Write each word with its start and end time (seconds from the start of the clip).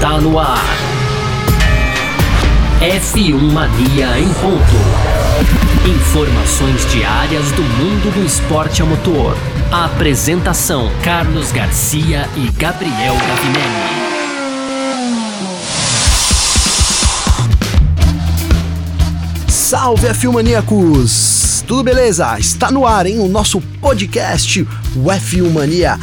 Está 0.00 0.18
no 0.18 0.38
ar. 0.38 0.64
F1 2.80 3.38
Mania 3.52 4.18
em 4.18 4.32
ponto. 4.32 4.74
Informações 5.86 6.90
diárias 6.90 7.52
do 7.52 7.62
mundo 7.62 8.10
do 8.14 8.24
esporte 8.24 8.80
a 8.80 8.86
motor. 8.86 9.36
Apresentação: 9.70 10.90
Carlos 11.04 11.52
Garcia 11.52 12.26
e 12.34 12.50
Gabriel 12.52 13.14
Gavinelli. 13.14 14.00
Salve 19.48 20.08
F1 20.08 20.32
Maníacos! 20.32 21.62
Tudo 21.66 21.82
beleza? 21.82 22.38
Está 22.38 22.70
no 22.70 22.86
ar, 22.86 23.04
hein? 23.04 23.18
O 23.18 23.28
nosso 23.28 23.60
podcast, 23.82 24.66
o 24.96 25.04
F1 25.10 25.50
Mania, 25.52 25.98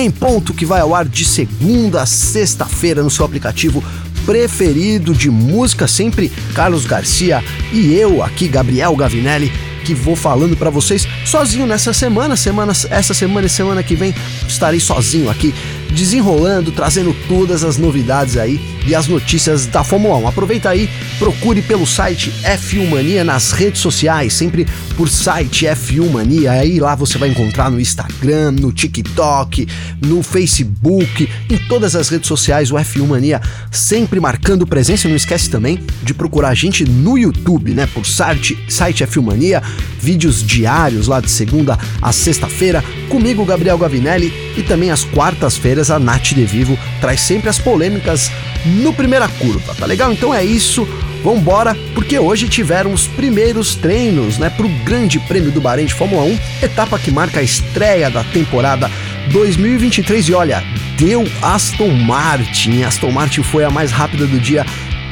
em 0.00 0.10
ponto 0.10 0.54
que 0.54 0.64
vai 0.64 0.80
ao 0.80 0.94
ar 0.94 1.04
de 1.04 1.24
segunda 1.24 2.02
a 2.02 2.06
sexta-feira 2.06 3.02
no 3.02 3.10
seu 3.10 3.24
aplicativo 3.24 3.82
preferido 4.24 5.12
de 5.12 5.30
música, 5.30 5.88
sempre 5.88 6.30
Carlos 6.54 6.84
Garcia 6.84 7.42
e 7.72 7.94
eu 7.94 8.22
aqui, 8.22 8.46
Gabriel 8.46 8.94
Gavinelli, 8.94 9.50
que 9.84 9.94
vou 9.94 10.14
falando 10.14 10.56
para 10.56 10.70
vocês 10.70 11.08
sozinho 11.24 11.66
nessa 11.66 11.92
semana, 11.92 12.36
semana, 12.36 12.72
essa 12.90 13.14
semana 13.14 13.46
e 13.46 13.50
semana 13.50 13.82
que 13.82 13.96
vem 13.96 14.14
estarei 14.46 14.78
sozinho 14.78 15.30
aqui 15.30 15.54
desenrolando, 15.98 16.70
trazendo 16.70 17.14
todas 17.26 17.64
as 17.64 17.76
novidades 17.76 18.36
aí 18.36 18.60
e 18.86 18.94
as 18.94 19.08
notícias 19.08 19.66
da 19.66 19.82
Fórmula 19.82 20.16
1. 20.16 20.28
Aproveita 20.28 20.70
aí, 20.70 20.88
procure 21.18 21.60
pelo 21.60 21.86
site 21.86 22.32
F1 22.42 22.88
Mania 22.88 23.24
nas 23.24 23.50
redes 23.50 23.80
sociais, 23.80 24.32
sempre 24.32 24.66
por 24.96 25.08
site 25.08 25.66
F1 25.66 26.08
Mania. 26.08 26.52
Aí 26.52 26.78
lá 26.78 26.94
você 26.94 27.18
vai 27.18 27.28
encontrar 27.28 27.68
no 27.70 27.80
Instagram, 27.80 28.52
no 28.52 28.72
TikTok, 28.72 29.66
no 30.00 30.22
Facebook, 30.22 31.28
em 31.50 31.58
todas 31.68 31.96
as 31.96 32.08
redes 32.08 32.28
sociais 32.28 32.70
o 32.70 32.76
F1 32.76 33.06
Mania 33.06 33.40
sempre 33.70 34.20
marcando 34.20 34.66
presença. 34.66 35.08
Não 35.08 35.16
esquece 35.16 35.50
também 35.50 35.80
de 36.02 36.14
procurar 36.14 36.50
a 36.50 36.54
gente 36.54 36.84
no 36.84 37.18
YouTube, 37.18 37.74
né? 37.74 37.88
Por 37.92 38.06
site, 38.06 38.56
site 38.68 39.04
F1 39.04 39.22
Mania, 39.22 39.62
vídeos 40.00 40.42
diários 40.46 41.08
lá 41.08 41.20
de 41.20 41.30
segunda 41.30 41.76
a 42.00 42.12
sexta-feira, 42.12 42.84
comigo, 43.08 43.44
Gabriel 43.44 43.76
Gavinelli, 43.76 44.32
e 44.56 44.62
também 44.62 44.90
às 44.90 45.04
quartas-feiras 45.04 45.87
a 45.90 45.98
Nath 45.98 46.34
De 46.34 46.44
Vivo 46.44 46.78
traz 47.00 47.20
sempre 47.20 47.48
as 47.48 47.58
polêmicas 47.58 48.30
no 48.64 48.92
primeira 48.92 49.28
curva, 49.28 49.74
tá 49.74 49.86
legal? 49.86 50.12
Então 50.12 50.34
é 50.34 50.44
isso. 50.44 50.88
Vambora, 51.22 51.76
porque 51.94 52.16
hoje 52.18 52.48
tiveram 52.48 52.92
os 52.92 53.08
primeiros 53.08 53.74
treinos, 53.74 54.38
né, 54.38 54.48
pro 54.50 54.68
Grande 54.84 55.18
Prêmio 55.18 55.50
do 55.50 55.60
Bahrein 55.60 55.86
de 55.86 55.94
Fórmula 55.94 56.22
1, 56.22 56.38
etapa 56.62 56.96
que 56.96 57.10
marca 57.10 57.40
a 57.40 57.42
estreia 57.42 58.08
da 58.08 58.22
temporada 58.22 58.88
2023 59.32 60.28
e 60.28 60.32
olha, 60.32 60.62
deu 60.96 61.24
Aston 61.42 61.90
Martin. 61.90 62.82
Aston 62.82 63.10
Martin 63.10 63.42
foi 63.42 63.64
a 63.64 63.70
mais 63.70 63.90
rápida 63.90 64.26
do 64.26 64.38
dia 64.38 64.64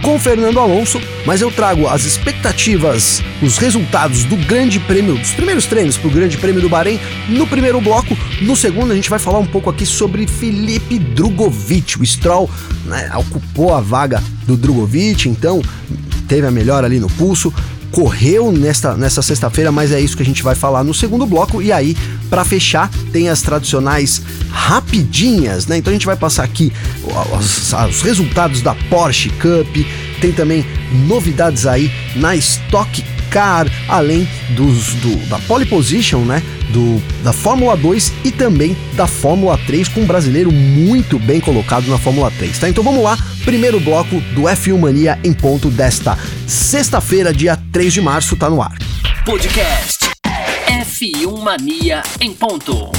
com 0.02 0.18
Fernando 0.18 0.60
Alonso, 0.60 1.00
mas 1.24 1.40
eu 1.40 1.50
trago 1.50 1.86
as 1.88 2.04
expectativas, 2.04 3.22
os 3.42 3.58
resultados 3.58 4.24
do 4.24 4.36
Grande 4.36 4.78
Prêmio, 4.80 5.16
dos 5.16 5.32
primeiros 5.32 5.66
treinos 5.66 5.96
para 5.96 6.08
o 6.08 6.10
Grande 6.10 6.36
Prêmio 6.36 6.60
do 6.60 6.68
Bahrein 6.68 7.00
no 7.28 7.46
primeiro 7.46 7.80
bloco. 7.80 8.16
No 8.42 8.56
segundo, 8.56 8.92
a 8.92 8.94
gente 8.94 9.10
vai 9.10 9.18
falar 9.18 9.38
um 9.38 9.46
pouco 9.46 9.70
aqui 9.70 9.84
sobre 9.84 10.26
Felipe 10.26 10.98
Drogovic. 10.98 12.00
O 12.00 12.06
Stroll 12.06 12.50
né, 12.84 13.10
ocupou 13.16 13.74
a 13.74 13.80
vaga 13.80 14.22
do 14.46 14.56
Drogovic, 14.56 15.28
então 15.28 15.62
teve 16.28 16.46
a 16.46 16.50
melhor 16.50 16.84
ali 16.84 16.98
no 16.98 17.08
pulso 17.08 17.52
correu 17.96 18.52
nesta, 18.52 18.94
nessa 18.94 19.22
sexta-feira, 19.22 19.72
mas 19.72 19.90
é 19.90 19.98
isso 19.98 20.14
que 20.14 20.22
a 20.22 20.26
gente 20.26 20.42
vai 20.42 20.54
falar 20.54 20.84
no 20.84 20.92
segundo 20.92 21.24
bloco. 21.24 21.62
E 21.62 21.72
aí, 21.72 21.96
para 22.28 22.44
fechar, 22.44 22.90
tem 23.10 23.30
as 23.30 23.40
tradicionais 23.40 24.20
rapidinhas, 24.50 25.66
né? 25.66 25.78
Então 25.78 25.90
a 25.90 25.94
gente 25.94 26.04
vai 26.04 26.14
passar 26.14 26.44
aqui 26.44 26.70
os, 27.34 27.72
os 27.72 28.02
resultados 28.02 28.60
da 28.60 28.74
Porsche 28.90 29.30
Cup, 29.30 29.74
tem 30.20 30.30
também 30.30 30.62
novidades 31.08 31.66
aí 31.66 31.90
na 32.14 32.36
Stock 32.36 33.02
Car, 33.30 33.66
além 33.88 34.28
dos, 34.50 34.92
do, 34.96 35.16
da 35.30 35.38
pole 35.38 35.64
position, 35.64 36.20
né? 36.20 36.42
Do, 36.68 37.00
da 37.24 37.32
Fórmula 37.32 37.78
2 37.78 38.12
e 38.24 38.30
também 38.30 38.76
da 38.94 39.06
Fórmula 39.06 39.58
3, 39.66 39.88
com 39.88 40.00
um 40.00 40.06
brasileiro 40.06 40.52
muito 40.52 41.18
bem 41.18 41.40
colocado 41.40 41.88
na 41.88 41.96
Fórmula 41.96 42.30
3, 42.30 42.58
tá? 42.58 42.68
Então 42.68 42.84
vamos 42.84 43.02
lá, 43.02 43.16
primeiro 43.46 43.80
bloco 43.80 44.20
do 44.34 44.42
F1 44.42 44.78
Mania 44.78 45.18
em 45.24 45.32
ponto 45.32 45.70
desta 45.70 46.18
sexta-feira, 46.46 47.32
dia 47.32 47.58
3 47.72 47.92
de 47.92 48.00
março, 48.00 48.36
tá 48.36 48.48
no 48.48 48.62
ar. 48.62 48.76
Podcast 49.24 50.06
F1 50.68 51.42
Mania 51.42 52.02
em 52.20 52.32
ponto. 52.32 52.92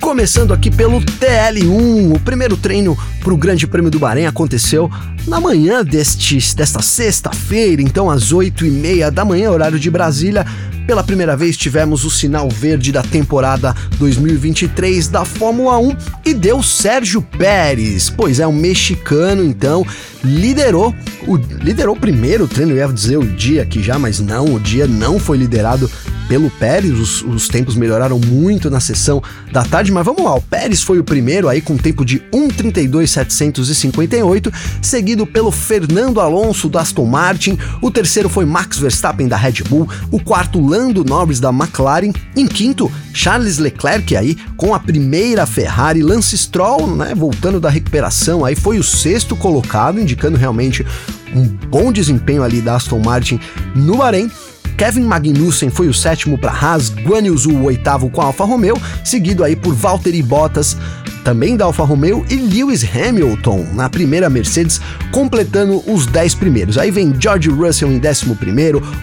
Começando 0.00 0.52
aqui 0.52 0.70
pelo 0.70 1.00
TL1, 1.00 2.14
o 2.14 2.20
primeiro 2.20 2.56
treino 2.56 2.96
para 3.20 3.32
o 3.32 3.36
Grande 3.36 3.66
Prêmio 3.66 3.90
do 3.90 3.98
Bahrein 3.98 4.26
aconteceu 4.26 4.90
na 5.26 5.40
manhã 5.40 5.82
deste, 5.84 6.36
desta 6.54 6.82
sexta-feira, 6.82 7.80
então 7.80 8.10
às 8.10 8.32
8 8.32 8.66
e 8.66 8.70
meia 8.70 9.10
da 9.10 9.24
manhã, 9.24 9.50
horário 9.50 9.78
de 9.78 9.90
Brasília. 9.90 10.44
Pela 10.86 11.04
primeira 11.04 11.36
vez 11.36 11.56
tivemos 11.56 12.04
o 12.04 12.10
sinal 12.10 12.48
verde 12.48 12.90
da 12.90 13.02
temporada 13.02 13.74
2023 13.98 15.08
da 15.08 15.24
Fórmula 15.24 15.78
1 15.78 15.96
e 16.24 16.34
deu 16.34 16.62
Sérgio 16.62 17.22
Pérez. 17.22 18.10
Pois 18.10 18.40
é, 18.40 18.46
um 18.46 18.52
mexicano 18.52 19.44
então 19.44 19.86
liderou 20.24 20.94
o 21.26 21.36
liderou 21.36 21.94
o 21.94 21.98
primeiro 21.98 22.48
treino, 22.48 22.72
eu 22.72 22.76
ia 22.76 22.92
dizer 22.92 23.16
o 23.16 23.24
dia 23.24 23.62
aqui 23.62 23.82
já, 23.82 23.98
mas 23.98 24.18
não, 24.18 24.54
o 24.54 24.60
dia 24.60 24.86
não 24.86 25.18
foi 25.18 25.36
liderado 25.36 25.90
pelo 26.28 26.50
Pérez, 26.50 26.92
os, 26.98 27.22
os, 27.22 27.48
tempos 27.48 27.74
melhoraram 27.74 28.18
muito 28.18 28.68
na 28.70 28.80
sessão 28.80 29.22
da 29.50 29.64
tarde, 29.64 29.90
mas 29.92 30.04
vamos 30.04 30.22
lá, 30.24 30.34
o 30.34 30.40
Pérez 30.40 30.82
foi 30.82 30.98
o 30.98 31.04
primeiro 31.04 31.48
aí 31.48 31.60
com 31.60 31.76
tempo 31.76 32.04
de 32.04 32.20
1:32.758, 32.32 34.52
seguido 34.80 35.26
pelo 35.26 35.50
Fernando 35.50 36.20
Alonso 36.20 36.68
do 36.68 36.78
Aston 36.78 37.06
Martin, 37.06 37.58
o 37.80 37.90
terceiro 37.90 38.28
foi 38.28 38.44
Max 38.44 38.78
Verstappen 38.78 39.26
da 39.28 39.36
Red 39.36 39.64
Bull, 39.68 39.88
o 40.10 40.20
quarto 40.20 40.60
Lando 40.60 41.04
Norris 41.04 41.40
da 41.40 41.50
McLaren, 41.50 42.12
em 42.36 42.46
quinto 42.46 42.92
Charles 43.12 43.58
Leclerc 43.58 44.16
aí 44.16 44.36
com 44.56 44.74
a 44.74 44.80
primeira 44.80 45.44
Ferrari, 45.46 46.02
Lance 46.02 46.38
Stroll, 46.38 46.96
né, 46.96 47.14
voltando 47.14 47.60
da 47.60 47.68
recuperação, 47.68 48.42
aí 48.44 48.56
foi 48.56 48.78
o 48.78 48.82
sexto 48.82 49.36
colocado, 49.36 50.00
indicando 50.00 50.38
realmente 50.38 50.86
um 51.34 51.44
bom 51.44 51.92
desempenho 51.92 52.42
ali 52.42 52.60
da 52.60 52.76
Aston 52.76 52.98
Martin 52.98 53.40
no 53.74 53.96
Bahrein. 53.96 54.30
Kevin 54.76 55.02
Magnussen 55.02 55.70
foi 55.70 55.88
o 55.88 55.94
sétimo 55.94 56.36
para 56.36 56.52
Haas, 56.52 56.88
Guan 56.88 57.24
Zhu 57.36 57.52
o 57.52 57.64
oitavo 57.64 58.10
com 58.10 58.20
a 58.20 58.26
Alfa 58.26 58.44
Romeo, 58.44 58.76
seguido 59.04 59.44
aí 59.44 59.54
por 59.54 59.74
Valtteri 59.74 60.22
Bottas, 60.22 60.76
também 61.22 61.56
da 61.56 61.64
Alfa 61.64 61.84
Romeo, 61.84 62.24
e 62.28 62.36
Lewis 62.36 62.84
Hamilton 62.84 63.66
na 63.74 63.88
primeira 63.88 64.28
Mercedes, 64.28 64.80
completando 65.10 65.82
os 65.90 66.06
10 66.06 66.34
primeiros. 66.34 66.78
Aí 66.78 66.90
vem 66.90 67.14
George 67.18 67.48
Russell 67.48 67.90
em 67.90 68.00
11, 68.00 68.26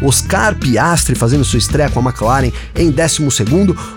Oscar 0.02 0.56
Piastri 0.56 1.16
fazendo 1.16 1.44
sua 1.44 1.60
estreia 1.60 1.90
com 1.90 2.00
a 2.00 2.04
McLaren 2.04 2.52
em 2.76 2.92
12, 2.92 3.28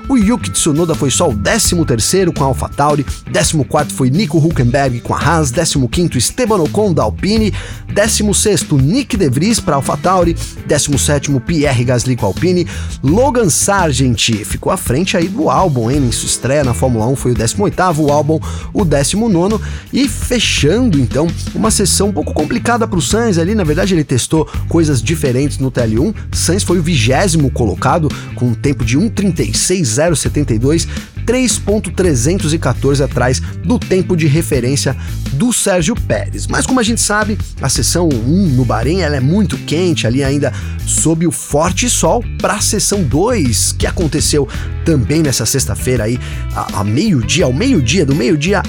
o 0.08 0.16
Yuki 0.16 0.50
Tsunoda 0.50 0.94
foi 0.94 1.10
só 1.10 1.28
o 1.28 1.34
13 1.34 2.32
com 2.34 2.44
a 2.44 2.46
AlphaTauri, 2.46 3.04
14 3.04 3.94
foi 3.94 4.10
Nico 4.10 4.38
Huckenberg 4.38 5.00
com 5.00 5.14
a 5.14 5.18
Haas, 5.18 5.50
15 5.52 6.18
Esteban 6.18 6.60
Ocon 6.62 6.92
da 6.92 7.02
Alpine, 7.02 7.52
16 7.92 8.70
Nick 8.72 9.16
De 9.16 9.28
Vries 9.28 9.60
para 9.60 9.74
a 9.74 9.76
AlphaTauri, 9.76 10.36
17 10.66 11.40
Pierre 11.40 11.84
Gasly 11.84 12.16
com 12.16 12.26
a 12.26 12.28
Alpine, 12.28 12.66
Logan 13.02 13.48
Sargent 13.48 14.44
ficou 14.44 14.72
à 14.72 14.76
frente 14.76 15.16
aí 15.16 15.28
do 15.28 15.48
álbum, 15.50 15.90
hein? 15.90 15.98
Em 15.98 16.12
sua 16.12 16.26
estreia 16.26 16.64
na 16.64 16.74
Fórmula 16.74 17.06
1 17.06 17.16
foi 17.16 17.32
o 17.32 17.34
18º, 17.34 18.11
álbum 18.12 18.38
o 18.72 18.84
19 18.84 19.58
e 19.92 20.08
fechando 20.08 20.98
então 20.98 21.26
uma 21.54 21.70
sessão 21.70 22.08
um 22.08 22.12
pouco 22.12 22.32
complicada 22.32 22.86
para 22.86 22.98
o 22.98 23.02
Sainz 23.02 23.38
ali, 23.38 23.54
na 23.54 23.64
verdade 23.64 23.94
ele 23.94 24.04
testou 24.04 24.48
coisas 24.68 25.02
diferentes 25.02 25.58
no 25.58 25.70
TL1, 25.70 26.14
Sainz 26.32 26.62
foi 26.62 26.78
o 26.78 26.82
vigésimo 26.82 27.50
colocado 27.50 28.08
com 28.34 28.46
um 28.46 28.54
tempo 28.54 28.84
de 28.84 28.98
1:36.072 28.98 30.88
3.314 31.26 33.04
atrás 33.04 33.40
do 33.64 33.78
tempo 33.78 34.16
de 34.16 34.26
referência 34.26 34.96
do 35.32 35.52
Sérgio 35.52 35.94
Pérez. 35.94 36.46
Mas 36.46 36.66
como 36.66 36.80
a 36.80 36.82
gente 36.82 37.00
sabe, 37.00 37.38
a 37.60 37.68
sessão 37.68 38.08
1 38.08 38.48
no 38.48 38.64
Bahrein 38.64 39.00
ela 39.00 39.16
é 39.16 39.20
muito 39.20 39.56
quente, 39.58 40.06
ali 40.06 40.22
ainda 40.22 40.52
sob 40.86 41.26
o 41.26 41.32
forte 41.32 41.88
sol, 41.88 42.24
para 42.38 42.54
a 42.54 42.60
sessão 42.60 43.02
2, 43.02 43.72
que 43.72 43.86
aconteceu 43.86 44.48
também 44.84 45.22
nessa 45.22 45.46
sexta-feira 45.46 46.04
aí, 46.04 46.18
a, 46.54 46.80
a 46.80 46.84
meio-dia, 46.84 47.44
ao 47.44 47.52
meio-dia, 47.52 48.04
do 48.04 48.14
meio-dia 48.14 48.62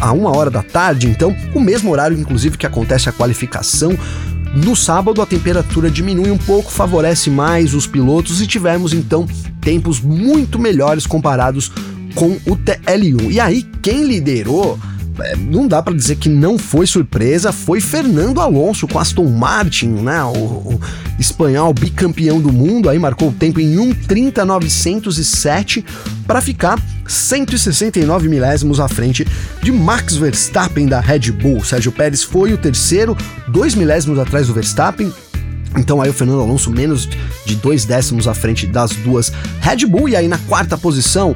a 0.00 0.12
uma 0.12 0.36
hora 0.36 0.50
da 0.50 0.62
tarde, 0.62 1.08
então, 1.08 1.34
o 1.54 1.60
mesmo 1.60 1.90
horário, 1.90 2.18
inclusive, 2.18 2.58
que 2.58 2.66
acontece 2.66 3.08
a 3.08 3.12
qualificação 3.12 3.96
no 4.54 4.76
sábado, 4.76 5.22
a 5.22 5.26
temperatura 5.26 5.90
diminui 5.90 6.30
um 6.30 6.36
pouco, 6.36 6.70
favorece 6.70 7.30
mais 7.30 7.72
os 7.72 7.86
pilotos 7.86 8.42
e 8.42 8.46
tivemos 8.46 8.92
então 8.92 9.26
tempos 9.60 10.00
muito 10.00 10.58
melhores 10.58 11.06
comparados 11.06 11.72
com 12.14 12.32
o 12.46 12.56
TL1. 12.56 13.30
E 13.30 13.40
aí, 13.40 13.62
quem 13.80 14.04
liderou 14.04 14.78
não 15.36 15.66
dá 15.66 15.82
para 15.82 15.94
dizer 15.94 16.16
que 16.16 16.28
não 16.28 16.58
foi 16.58 16.86
surpresa, 16.86 17.52
foi 17.52 17.80
Fernando 17.80 18.40
Alonso 18.40 18.88
com 18.88 18.98
Aston 18.98 19.28
Martin, 19.28 19.88
né? 19.88 20.22
O, 20.24 20.36
o 20.36 20.80
espanhol 21.18 21.72
bicampeão 21.72 22.40
do 22.40 22.52
mundo, 22.52 22.88
aí 22.88 22.98
marcou 22.98 23.28
o 23.28 23.32
tempo 23.32 23.60
em 23.60 23.76
1:30.907 23.76 25.84
para 26.26 26.40
ficar 26.40 26.80
169 27.06 28.28
milésimos 28.28 28.80
à 28.80 28.88
frente 28.88 29.26
de 29.62 29.70
Max 29.70 30.16
Verstappen 30.16 30.86
da 30.86 31.00
Red 31.00 31.30
Bull. 31.32 31.64
Sérgio 31.64 31.92
Pérez 31.92 32.22
foi 32.22 32.52
o 32.52 32.58
terceiro, 32.58 33.16
dois 33.48 33.74
milésimos 33.74 34.18
atrás 34.18 34.46
do 34.46 34.54
Verstappen, 34.54 35.12
então 35.76 36.00
aí 36.00 36.10
o 36.10 36.12
Fernando 36.12 36.40
Alonso 36.40 36.70
menos 36.70 37.08
de 37.44 37.54
dois 37.56 37.84
décimos 37.84 38.28
à 38.28 38.34
frente 38.34 38.66
das 38.66 38.90
duas 38.90 39.32
Red 39.60 39.86
Bull 39.86 40.08
e 40.08 40.16
aí 40.16 40.28
na 40.28 40.38
quarta 40.38 40.76
posição 40.76 41.34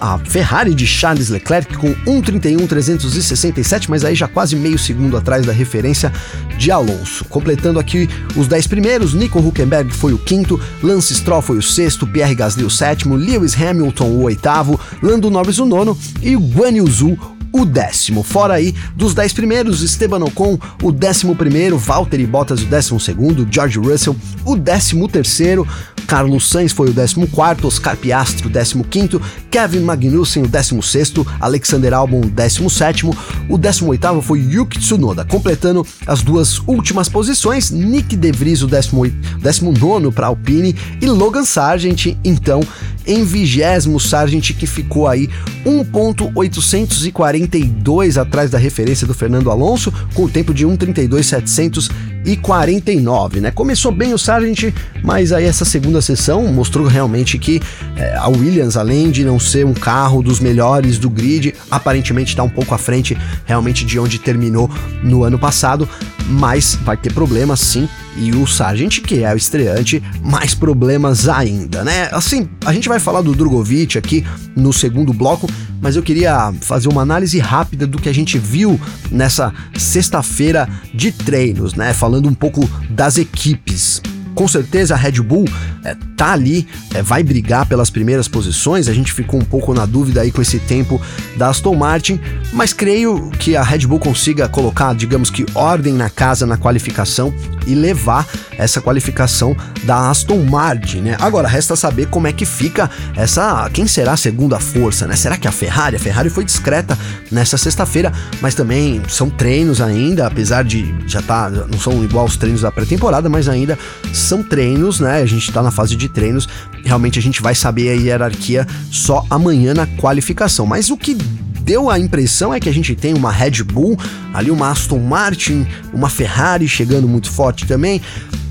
a 0.00 0.18
Ferrari 0.18 0.74
de 0.74 0.86
Charles 0.86 1.28
Leclerc 1.28 1.76
com 1.76 1.94
1:31.367, 2.06 3.88
mas 3.88 4.04
aí 4.04 4.14
já 4.14 4.26
quase 4.26 4.56
meio 4.56 4.78
segundo 4.78 5.16
atrás 5.16 5.46
da 5.46 5.52
referência 5.52 6.12
de 6.56 6.70
Alonso. 6.70 7.24
Completando 7.26 7.78
aqui 7.78 8.08
os 8.36 8.46
10 8.46 8.66
primeiros, 8.66 9.14
Nico 9.14 9.38
Huckenberg 9.38 9.92
foi 9.92 10.12
o 10.12 10.18
quinto, 10.18 10.60
Lance 10.82 11.14
Stroll 11.14 11.42
foi 11.42 11.58
o 11.58 11.62
sexto, 11.62 12.06
Pierre 12.06 12.34
Gasly 12.34 12.64
o 12.64 12.70
sétimo, 12.70 13.14
Lewis 13.14 13.54
Hamilton 13.60 14.06
o 14.06 14.22
oitavo, 14.22 14.80
Lando 15.02 15.30
Norris 15.30 15.58
o 15.58 15.66
nono 15.66 15.96
e 16.22 16.34
Guan 16.34 16.72
Yu 16.72 16.86
Zhu 16.86 17.37
o 17.52 17.64
décimo. 17.64 18.22
Fora 18.22 18.54
aí, 18.54 18.74
dos 18.94 19.14
dez 19.14 19.32
primeiros, 19.32 19.82
Esteban 19.82 20.24
Ocon, 20.24 20.58
o 20.82 20.92
décimo 20.92 21.34
primeiro, 21.34 21.78
Valtteri 21.78 22.26
Bottas, 22.26 22.62
o 22.62 22.66
décimo 22.66 23.00
segundo, 23.00 23.46
George 23.50 23.78
Russell, 23.78 24.16
o 24.44 24.56
décimo 24.56 25.08
terceiro, 25.08 25.66
Carlos 26.08 26.48
Sainz 26.48 26.72
foi 26.72 26.88
o 26.88 26.92
décimo 26.92 27.28
quarto, 27.28 27.68
Oscar 27.68 27.94
Piastri, 27.94 28.46
o 28.46 28.50
décimo 28.50 28.82
quinto, 28.82 29.20
Kevin 29.50 29.80
Magnussen, 29.80 30.42
o 30.42 30.48
décimo 30.48 30.82
sexto, 30.82 31.26
Alexander 31.38 31.92
Albon, 31.92 32.22
o 32.22 32.30
décimo 32.30 32.70
sétimo, 32.70 33.14
o 33.46 33.58
décimo 33.58 33.90
oitavo 33.90 34.22
foi 34.22 34.40
Yuki 34.40 34.78
Tsunoda, 34.78 35.26
completando 35.26 35.86
as 36.06 36.22
duas 36.22 36.60
últimas 36.66 37.10
posições, 37.10 37.70
Nick 37.70 38.16
De 38.16 38.32
Vries, 38.32 38.62
o 38.62 38.66
décimo, 38.66 39.06
décimo 39.38 39.70
nono 39.70 40.10
para 40.10 40.28
Alpine, 40.28 40.74
e 40.98 41.04
Logan 41.04 41.44
Sargent, 41.44 42.16
então, 42.24 42.60
em 43.08 43.24
vigésimo 43.24 43.98
Sargent, 43.98 44.52
que 44.52 44.66
ficou 44.66 45.08
aí 45.08 45.30
1.842 45.64 48.20
atrás 48.20 48.50
da 48.50 48.58
referência 48.58 49.06
do 49.06 49.14
Fernando 49.14 49.50
Alonso, 49.50 49.90
com 50.12 50.24
o 50.24 50.28
tempo 50.28 50.52
de 50.52 50.66
1.32.749, 50.66 53.40
né? 53.40 53.50
Começou 53.50 53.90
bem 53.90 54.12
o 54.12 54.18
Sargent, 54.18 54.74
mas 55.02 55.32
aí 55.32 55.46
essa 55.46 55.64
segunda 55.64 56.02
sessão 56.02 56.52
mostrou 56.52 56.86
realmente 56.86 57.38
que 57.38 57.62
é, 57.96 58.14
a 58.16 58.28
Williams, 58.28 58.76
além 58.76 59.10
de 59.10 59.24
não 59.24 59.40
ser 59.40 59.64
um 59.64 59.72
carro 59.72 60.22
dos 60.22 60.38
melhores 60.38 60.98
do 60.98 61.08
grid, 61.08 61.54
aparentemente 61.70 62.32
está 62.32 62.42
um 62.42 62.50
pouco 62.50 62.74
à 62.74 62.78
frente 62.78 63.16
realmente 63.46 63.86
de 63.86 63.98
onde 63.98 64.18
terminou 64.18 64.70
no 65.02 65.24
ano 65.24 65.38
passado, 65.38 65.88
mas 66.28 66.78
vai 66.82 66.98
ter 66.98 67.14
problemas 67.14 67.60
sim 67.60 67.88
e 68.20 68.32
o 68.32 68.46
Sargent, 68.46 69.00
que 69.00 69.22
é 69.22 69.32
o 69.32 69.36
estreante, 69.36 70.02
mais 70.22 70.54
problemas 70.54 71.28
ainda, 71.28 71.84
né? 71.84 72.08
Assim, 72.12 72.48
a 72.64 72.72
gente 72.72 72.88
vai 72.88 72.98
falar 72.98 73.22
do 73.22 73.34
Drogovic 73.34 73.96
aqui 73.96 74.24
no 74.56 74.72
segundo 74.72 75.12
bloco, 75.12 75.48
mas 75.80 75.96
eu 75.96 76.02
queria 76.02 76.52
fazer 76.60 76.88
uma 76.88 77.02
análise 77.02 77.38
rápida 77.38 77.86
do 77.86 77.98
que 77.98 78.08
a 78.08 78.14
gente 78.14 78.38
viu 78.38 78.80
nessa 79.10 79.52
sexta-feira 79.76 80.68
de 80.92 81.12
treinos, 81.12 81.74
né? 81.74 81.94
Falando 81.94 82.28
um 82.28 82.34
pouco 82.34 82.68
das 82.90 83.18
equipes 83.18 84.02
com 84.38 84.46
certeza 84.46 84.94
a 84.94 84.96
Red 84.96 85.20
Bull 85.20 85.46
é, 85.84 85.96
tá 86.16 86.30
ali, 86.32 86.64
é, 86.94 87.02
vai 87.02 87.24
brigar 87.24 87.66
pelas 87.66 87.90
primeiras 87.90 88.28
posições. 88.28 88.86
A 88.86 88.92
gente 88.92 89.12
ficou 89.12 89.40
um 89.40 89.44
pouco 89.44 89.74
na 89.74 89.84
dúvida 89.84 90.20
aí 90.20 90.30
com 90.30 90.40
esse 90.40 90.60
tempo 90.60 91.00
da 91.36 91.48
Aston 91.48 91.74
Martin, 91.74 92.20
mas 92.52 92.72
creio 92.72 93.30
que 93.30 93.56
a 93.56 93.64
Red 93.64 93.80
Bull 93.80 93.98
consiga 93.98 94.48
colocar, 94.48 94.94
digamos 94.94 95.28
que, 95.28 95.44
ordem 95.56 95.92
na 95.92 96.08
casa 96.08 96.46
na 96.46 96.56
qualificação 96.56 97.34
e 97.66 97.74
levar 97.74 98.28
essa 98.56 98.80
qualificação 98.80 99.56
da 99.82 100.08
Aston 100.08 100.44
Martin, 100.44 101.00
né? 101.00 101.16
Agora 101.20 101.48
resta 101.48 101.74
saber 101.74 102.06
como 102.06 102.28
é 102.28 102.32
que 102.32 102.44
fica 102.44 102.88
essa, 103.16 103.68
quem 103.72 103.88
será 103.88 104.12
a 104.12 104.16
segunda 104.16 104.60
força, 104.60 105.06
né? 105.06 105.16
Será 105.16 105.36
que 105.36 105.48
a 105.48 105.52
Ferrari? 105.52 105.96
A 105.96 106.00
Ferrari 106.00 106.30
foi 106.30 106.44
discreta 106.44 106.96
nessa 107.30 107.58
sexta-feira, 107.58 108.12
mas 108.40 108.54
também 108.54 109.02
são 109.08 109.28
treinos 109.28 109.80
ainda, 109.80 110.26
apesar 110.26 110.62
de 110.62 110.94
já 111.06 111.20
tá, 111.20 111.50
não 111.50 111.78
são 111.78 112.04
igual 112.04 112.24
os 112.24 112.36
treinos 112.36 112.62
da 112.62 112.70
pré-temporada, 112.72 113.28
mas 113.28 113.48
ainda 113.48 113.78
são 114.28 114.42
treinos, 114.42 115.00
né? 115.00 115.22
A 115.22 115.26
gente 115.26 115.50
tá 115.50 115.62
na 115.62 115.70
fase 115.70 115.96
de 115.96 116.08
treinos, 116.08 116.48
realmente 116.84 117.18
a 117.18 117.22
gente 117.22 117.40
vai 117.40 117.54
saber 117.54 117.88
a 117.88 117.92
hierarquia 117.92 118.66
só 118.90 119.24
amanhã 119.30 119.72
na 119.72 119.86
qualificação. 119.86 120.66
Mas 120.66 120.90
o 120.90 120.96
que 120.96 121.14
deu 121.14 121.90
a 121.90 121.98
impressão 121.98 122.52
é 122.52 122.60
que 122.60 122.68
a 122.68 122.72
gente 122.72 122.94
tem 122.94 123.14
uma 123.14 123.32
Red 123.32 123.62
Bull, 123.62 123.98
ali 124.34 124.50
uma 124.50 124.70
Aston 124.70 124.98
Martin, 124.98 125.66
uma 125.92 126.10
Ferrari 126.10 126.68
chegando 126.68 127.08
muito 127.08 127.30
forte 127.30 127.66
também, 127.66 128.02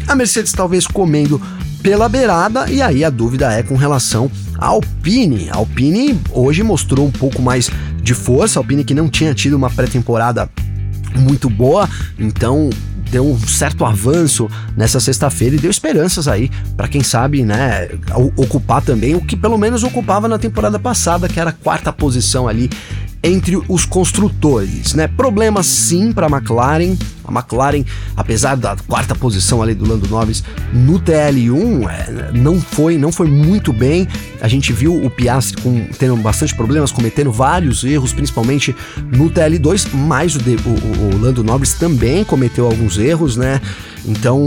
a 0.08 0.16
Mercedes 0.16 0.52
talvez 0.52 0.88
comendo 0.88 1.40
pela 1.84 2.10
beirada, 2.10 2.70
e 2.70 2.82
aí 2.82 3.04
a 3.04 3.10
dúvida 3.10 3.52
é 3.54 3.62
com 3.62 3.76
relação 3.76 4.32
à 4.58 4.68
Alpine. 4.68 5.50
A 5.52 5.58
Alpine 5.58 6.20
hoje 6.32 6.64
mostrou 6.64 7.06
um 7.06 7.12
pouco 7.12 7.42
mais 7.42 7.70
de 8.02 8.14
força, 8.14 8.60
a 8.60 8.62
Alpine 8.62 8.84
que 8.84 8.94
não 8.94 9.10
tinha 9.10 9.34
tido 9.34 9.56
uma 9.56 9.70
pré-temporada 9.70 10.50
muito 11.16 11.50
boa, 11.50 11.88
então 12.18 12.70
deu 13.08 13.26
um 13.26 13.40
certo 13.40 13.86
avanço 13.86 14.50
nessa 14.76 15.00
sexta-feira 15.00 15.56
e 15.56 15.60
deu 15.60 15.72
esperanças 15.72 16.28
aí 16.28 16.50
para 16.76 16.88
quem 16.88 17.04
sabe, 17.04 17.44
né, 17.44 17.90
ocupar 18.36 18.82
também 18.82 19.16
o 19.16 19.22
que 19.22 19.36
pelo 19.36 19.58
menos 19.58 19.84
ocupava 19.84 20.28
na 20.28 20.38
temporada 20.38 20.78
passada, 20.78 21.28
que 21.28 21.40
era 21.40 21.50
a 21.50 21.54
quarta 21.54 21.92
posição 21.92 22.48
ali 22.48 22.70
entre 23.24 23.62
os 23.68 23.86
construtores, 23.86 24.94
né? 24.94 25.08
Problemas 25.08 25.66
sim 25.66 26.12
para 26.12 26.28
a 26.28 26.30
McLaren. 26.30 26.96
A 27.26 27.32
McLaren, 27.32 27.84
apesar 28.16 28.56
da 28.56 28.78
quarta 28.88 29.14
posição 29.14 29.62
ali 29.62 29.74
do 29.74 29.88
Lando 29.88 30.08
Norris 30.08 30.44
no 30.72 31.00
TL1, 31.00 31.90
é, 31.90 32.32
não 32.32 32.62
foi 32.62 32.98
não 32.98 33.12
foi 33.12 33.28
muito 33.28 33.74
bem. 33.74 34.08
A 34.40 34.48
gente 34.48 34.72
viu 34.72 35.04
o 35.04 35.10
Piastri 35.10 35.62
com, 35.62 35.88
tendo 35.98 36.16
bastante 36.18 36.56
problemas, 36.56 36.92
cometendo 36.92 37.32
vários 37.32 37.84
erros, 37.84 38.14
principalmente 38.14 38.76
no 39.12 39.30
TL2, 39.30 39.90
mas 39.94 40.36
o, 40.36 40.40
o, 40.40 41.16
o 41.16 41.22
Lando 41.22 41.44
Norris 41.44 41.74
também 41.74 42.24
cometeu 42.24 42.66
alguns 42.66 42.98
erros, 42.98 43.36
né? 43.36 43.60
Então, 44.06 44.40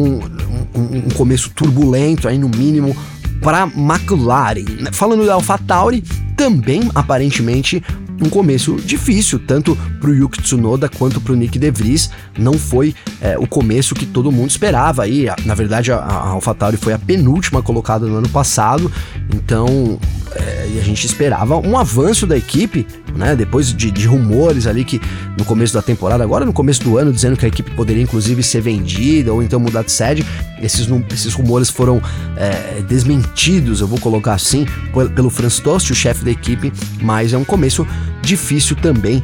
um, 0.75 0.97
um 0.97 1.09
começo 1.15 1.51
turbulento 1.51 2.29
aí 2.29 2.39
no 2.39 2.49
mínimo 2.49 2.97
para 3.43 3.65
McLaren. 3.77 4.65
Falando 4.93 5.27
da 5.27 5.35
AlphaTauri, 5.35 6.03
também 6.37 6.91
aparentemente 6.95 7.83
um 8.21 8.29
começo 8.29 8.77
difícil, 8.77 9.39
tanto 9.39 9.77
para 10.01 10.11
o 10.11 10.15
Yuki 10.15 10.43
Tsunoda 10.43 10.89
quanto 10.89 11.21
para 11.21 11.33
o 11.33 11.37
Nick 11.37 11.59
De 11.59 11.71
Vries. 11.71 12.11
Não 12.39 12.55
foi 12.55 12.95
é, 13.21 13.39
o 13.39 13.47
começo 13.47 13.95
que 13.95 14.07
todo 14.07 14.31
mundo 14.31 14.51
esperava. 14.51 15.03
Aí, 15.03 15.27
na 15.45 15.55
verdade, 15.55 15.91
a, 15.93 15.97
a 15.97 16.29
AlphaTauri 16.29 16.77
foi 16.77 16.93
a 16.93 16.99
penúltima 16.99 17.62
colocada 17.62 18.07
no 18.07 18.17
ano 18.17 18.29
passado, 18.29 18.91
então 19.35 19.99
é, 20.35 20.79
a 20.79 20.85
gente 20.85 21.05
esperava 21.05 21.57
um 21.57 21.77
avanço 21.77 22.27
da 22.27 22.37
equipe, 22.37 22.87
né? 23.17 23.35
Depois 23.35 23.75
de, 23.75 23.91
de, 23.91 24.07
rumores 24.07 24.67
ali 24.67 24.85
que 24.85 25.01
no 25.37 25.45
começo 25.45 25.75
da 25.75 25.83
temporada, 25.83 26.23
agora 26.23 26.45
no 26.45 26.53
começo 26.53 26.83
do 26.83 26.97
ano, 26.97 27.13
dizendo 27.13 27.37
que 27.37 27.45
a 27.45 27.49
equipe 27.49 27.71
poderia 27.73 28.03
inclusive 28.03 28.43
ser 28.43 28.61
vendida 28.61 29.33
ou 29.33 29.43
então 29.43 29.59
mudar 29.59 29.83
de 29.83 29.93
sede, 29.93 30.25
esses, 30.63 30.89
esses 31.13 31.35
rumores 31.35 31.69
foram 31.69 32.01
é, 32.37 32.81
desmentidos, 32.83 33.81
eu 33.81 33.87
vou 33.87 33.99
colocar 33.99 34.35
assim, 34.35 34.67
pelo 35.15 35.31
Franz 35.31 35.59
Tost, 35.59 35.91
o 35.91 35.95
chefe 35.95 36.25
da 36.25 36.31
equipe, 36.31 36.73
mas 37.03 37.33
é 37.33 37.39
um 37.39 37.45
começo 37.45 37.87
difícil 38.23 38.77
também 38.77 39.23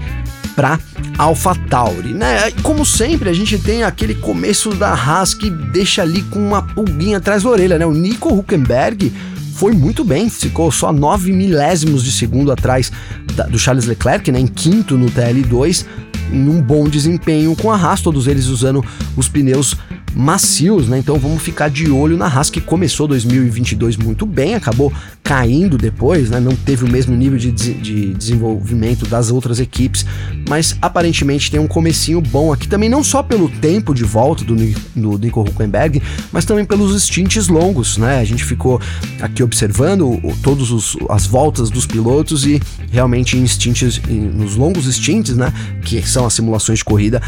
para 0.54 0.80
AlphaTauri, 1.18 2.14
né? 2.14 2.50
Como 2.62 2.84
sempre, 2.84 3.28
a 3.28 3.32
gente 3.32 3.58
tem 3.58 3.84
aquele 3.84 4.14
começo 4.14 4.70
da 4.74 4.92
Haas 4.92 5.34
que 5.34 5.50
deixa 5.50 6.02
ali 6.02 6.22
com 6.22 6.38
uma 6.38 6.62
pulguinha 6.62 7.18
atrás 7.18 7.42
da 7.42 7.50
orelha, 7.50 7.78
né? 7.78 7.84
O 7.84 7.92
Nico 7.92 8.32
Huckenberg 8.32 9.12
foi 9.56 9.72
muito 9.72 10.04
bem, 10.04 10.28
ficou 10.28 10.70
só 10.70 10.92
9 10.92 11.32
milésimos 11.32 12.04
de 12.04 12.12
segundo 12.12 12.52
atrás 12.52 12.92
da, 13.34 13.44
do 13.44 13.58
Charles 13.58 13.86
Leclerc, 13.86 14.30
né? 14.30 14.38
Em 14.38 14.46
quinto 14.46 14.98
no 14.98 15.06
TL2, 15.06 15.86
num 16.30 16.60
bom 16.60 16.86
desempenho 16.86 17.56
com 17.56 17.72
a 17.72 17.76
Haas, 17.76 18.02
todos 18.02 18.26
eles 18.26 18.48
usando 18.48 18.84
os 19.16 19.30
pneus 19.30 19.74
macios, 20.16 20.88
né? 20.88 20.98
Então 20.98 21.18
vamos 21.18 21.42
ficar 21.42 21.68
de 21.68 21.90
olho 21.90 22.16
na 22.16 22.26
Haas 22.26 22.48
que 22.48 22.58
começou 22.60 23.06
2022 23.06 23.98
muito 23.98 24.24
bem, 24.24 24.54
acabou 24.54 24.90
caindo 25.22 25.76
depois, 25.76 26.30
né? 26.30 26.40
Não 26.40 26.56
teve 26.56 26.86
o 26.86 26.88
mesmo 26.88 27.14
nível 27.14 27.38
de, 27.38 27.52
de 27.52 28.14
desenvolvimento 28.14 29.06
das 29.06 29.30
outras 29.30 29.60
equipes, 29.60 30.06
mas 30.48 30.74
aparentemente 30.80 31.50
tem 31.50 31.60
um 31.60 31.66
comecinho 31.66 32.22
bom 32.22 32.50
aqui 32.50 32.66
também, 32.66 32.88
não 32.88 33.04
só 33.04 33.22
pelo 33.22 33.46
tempo 33.48 33.92
de 33.92 34.04
volta 34.04 34.42
do, 34.42 34.56
do 34.56 35.18
Nico 35.18 35.42
Huckenberg, 35.42 36.02
mas 36.32 36.46
também 36.46 36.64
pelos 36.64 37.00
stints 37.02 37.48
longos, 37.48 37.98
né? 37.98 38.18
A 38.18 38.24
gente 38.24 38.42
ficou 38.42 38.80
aqui 39.20 39.42
observando 39.42 40.18
todas 40.42 40.96
as 41.10 41.26
voltas 41.26 41.68
dos 41.68 41.84
pilotos 41.84 42.46
e 42.46 42.58
realmente 42.90 43.36
em 43.36 43.46
stints, 43.46 44.00
nos 44.08 44.56
longos 44.56 44.86
stints, 44.86 45.36
né? 45.36 45.52
Que 45.82 46.00
são 46.08 46.24
as 46.24 46.32
simulações 46.32 46.78
de 46.78 46.84
corrida, 46.86 47.20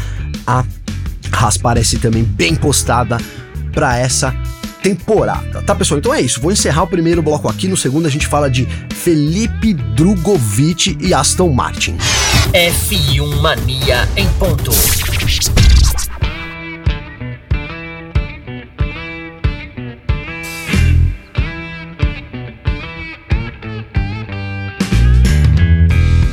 a 0.47 0.65
Haas 1.31 1.57
parece 1.57 1.97
também 1.97 2.23
bem 2.23 2.55
postada 2.55 3.17
para 3.71 3.97
essa 3.97 4.35
temporada. 4.81 5.61
Tá, 5.61 5.75
pessoal? 5.75 5.99
Então 5.99 6.13
é 6.13 6.21
isso. 6.21 6.41
Vou 6.41 6.51
encerrar 6.51 6.83
o 6.83 6.87
primeiro 6.87 7.21
bloco 7.21 7.47
aqui. 7.49 7.67
No 7.67 7.77
segundo, 7.77 8.07
a 8.07 8.09
gente 8.09 8.27
fala 8.27 8.49
de 8.49 8.67
Felipe 8.93 9.73
Drugovic 9.73 10.97
e 10.99 11.13
Aston 11.13 11.51
Martin. 11.51 11.97
F1 12.53 13.41
Mania 13.41 14.07
em 14.15 14.27
ponto. 14.33 14.71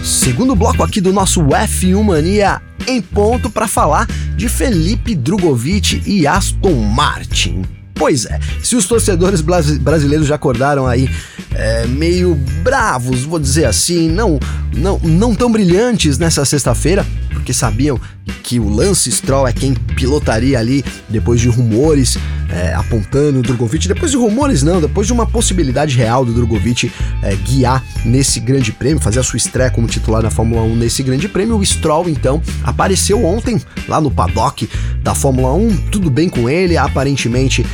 Segundo 0.03 0.57
bloco 0.57 0.83
aqui 0.83 1.01
do 1.01 1.13
nosso 1.13 1.41
F1 1.43 2.03
Mania 2.03 2.61
em 2.87 3.01
ponto 3.01 3.49
para 3.49 3.69
falar 3.69 4.07
de 4.37 4.49
Felipe 4.49 5.15
Drogovic 5.15 6.03
e 6.07 6.27
Aston 6.27 6.75
Martin. 6.75 7.63
Pois 7.95 8.27
é, 8.27 8.39
se 8.63 8.77
os 8.77 8.85
torcedores 8.85 9.41
brasileiros 9.41 10.27
já 10.27 10.35
acordaram 10.35 10.87
aí 10.87 11.09
é, 11.55 11.87
meio 11.87 12.35
bravos, 12.63 13.23
vou 13.23 13.39
dizer 13.39 13.65
assim, 13.65 14.11
não, 14.11 14.39
não, 14.75 14.99
não 14.99 15.35
tão 15.35 15.51
brilhantes 15.51 16.19
nessa 16.19 16.45
sexta-feira, 16.45 17.07
porque 17.47 17.55
sabiam 17.55 18.01
que 18.43 18.59
o 18.59 18.69
Lance 18.69 19.11
Stroll 19.13 19.47
é 19.47 19.53
quem 19.53 19.73
pilotaria 19.73 20.59
ali 20.59 20.85
depois 21.09 21.41
de 21.41 21.49
rumores 21.49 22.19
é, 22.51 22.75
apontando 22.75 23.39
o 23.39 23.43
Drogovic, 23.43 23.87
depois 23.87 24.11
de 24.11 24.17
rumores 24.17 24.65
não, 24.65 24.81
depois 24.81 25.07
de 25.07 25.13
uma 25.13 25.25
possibilidade 25.25 25.97
real 25.97 26.25
do 26.25 26.33
Drogovic 26.33 26.91
é, 27.23 27.37
guiar 27.37 27.85
nesse 28.05 28.41
grande 28.41 28.73
prêmio, 28.73 29.01
fazer 29.01 29.21
a 29.21 29.23
sua 29.23 29.37
estreia 29.37 29.71
como 29.71 29.87
titular 29.87 30.25
na 30.25 30.31
Fórmula 30.31 30.63
1 30.63 30.75
nesse 30.75 31.05
grande 31.05 31.29
prêmio, 31.29 31.57
o 31.57 31.65
Stroll 31.65 32.09
então 32.09 32.43
apareceu 32.65 33.25
ontem 33.25 33.63
lá 33.87 34.01
no 34.01 34.11
paddock 34.11 34.69
da 35.01 35.15
Fórmula 35.15 35.55
1, 35.55 35.77
tudo 35.93 36.11
bem 36.11 36.29
com 36.29 36.51
ele, 36.51 36.77
aparentemente 36.77 37.65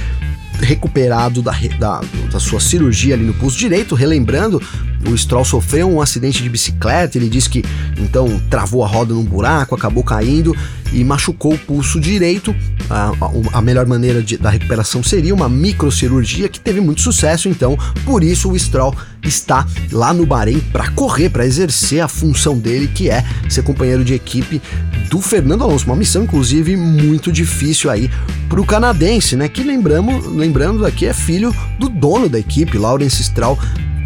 recuperado 0.60 1.40
da, 1.42 1.52
da, 1.78 2.00
da, 2.30 2.38
sua 2.38 2.60
cirurgia 2.60 3.14
ali 3.14 3.24
no 3.24 3.34
pulso 3.34 3.58
direito, 3.58 3.94
relembrando, 3.94 4.62
o 5.06 5.16
Stroll 5.16 5.44
sofreu 5.44 5.88
um 5.88 6.00
acidente 6.00 6.42
de 6.42 6.48
bicicleta, 6.48 7.18
ele 7.18 7.28
disse 7.28 7.48
que 7.48 7.64
então 7.98 8.40
travou 8.48 8.84
a 8.84 8.88
roda 8.88 9.14
num 9.14 9.24
buraco, 9.24 9.74
acabou 9.74 10.02
caindo 10.02 10.56
e 10.92 11.02
machucou 11.02 11.54
o 11.54 11.58
pulso 11.58 12.00
direito. 12.00 12.54
A, 12.90 13.10
a, 13.10 13.58
a 13.58 13.62
melhor 13.62 13.86
maneira 13.86 14.22
de, 14.22 14.36
da 14.36 14.50
recuperação 14.50 15.02
seria 15.02 15.34
uma 15.34 15.48
microcirurgia 15.48 16.48
que 16.48 16.60
teve 16.60 16.80
muito 16.80 17.00
sucesso, 17.00 17.48
então 17.48 17.76
por 18.04 18.22
isso 18.22 18.50
o 18.50 18.58
Stroll 18.58 18.94
está 19.22 19.66
lá 19.90 20.12
no 20.12 20.26
Bahrein 20.26 20.60
para 20.72 20.90
correr, 20.90 21.30
para 21.30 21.46
exercer 21.46 22.00
a 22.00 22.08
função 22.08 22.58
dele, 22.58 22.88
que 22.88 23.08
é 23.08 23.24
ser 23.48 23.62
companheiro 23.62 24.04
de 24.04 24.14
equipe 24.14 24.60
do 25.08 25.20
Fernando 25.20 25.62
Alonso. 25.62 25.86
Uma 25.86 25.96
missão, 25.96 26.24
inclusive, 26.24 26.76
muito 26.76 27.30
difícil 27.30 27.90
aí 27.90 28.10
para 28.48 28.60
o 28.60 28.66
canadense, 28.66 29.36
né? 29.36 29.48
Que 29.48 29.62
lembramos, 29.62 30.26
lembrando 30.26 30.84
aqui, 30.84 31.06
é 31.06 31.12
filho 31.12 31.54
do 31.78 31.88
dono 31.88 32.28
da 32.28 32.38
equipe, 32.38 32.78
Lawrence 32.78 33.22
Stroll, 33.22 33.58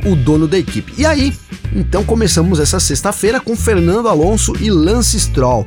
o 0.07 0.15
dono 0.15 0.47
da 0.47 0.59
equipe. 0.59 0.93
E 0.97 1.05
aí, 1.05 1.35
então 1.75 2.05
começamos 2.05 2.61
essa 2.61 2.79
sexta-feira 2.79 3.41
com 3.41 3.57
Fernando 3.57 4.09
Alonso 4.09 4.53
e 4.61 4.71
Lance 4.71 5.19
Stroll. 5.19 5.67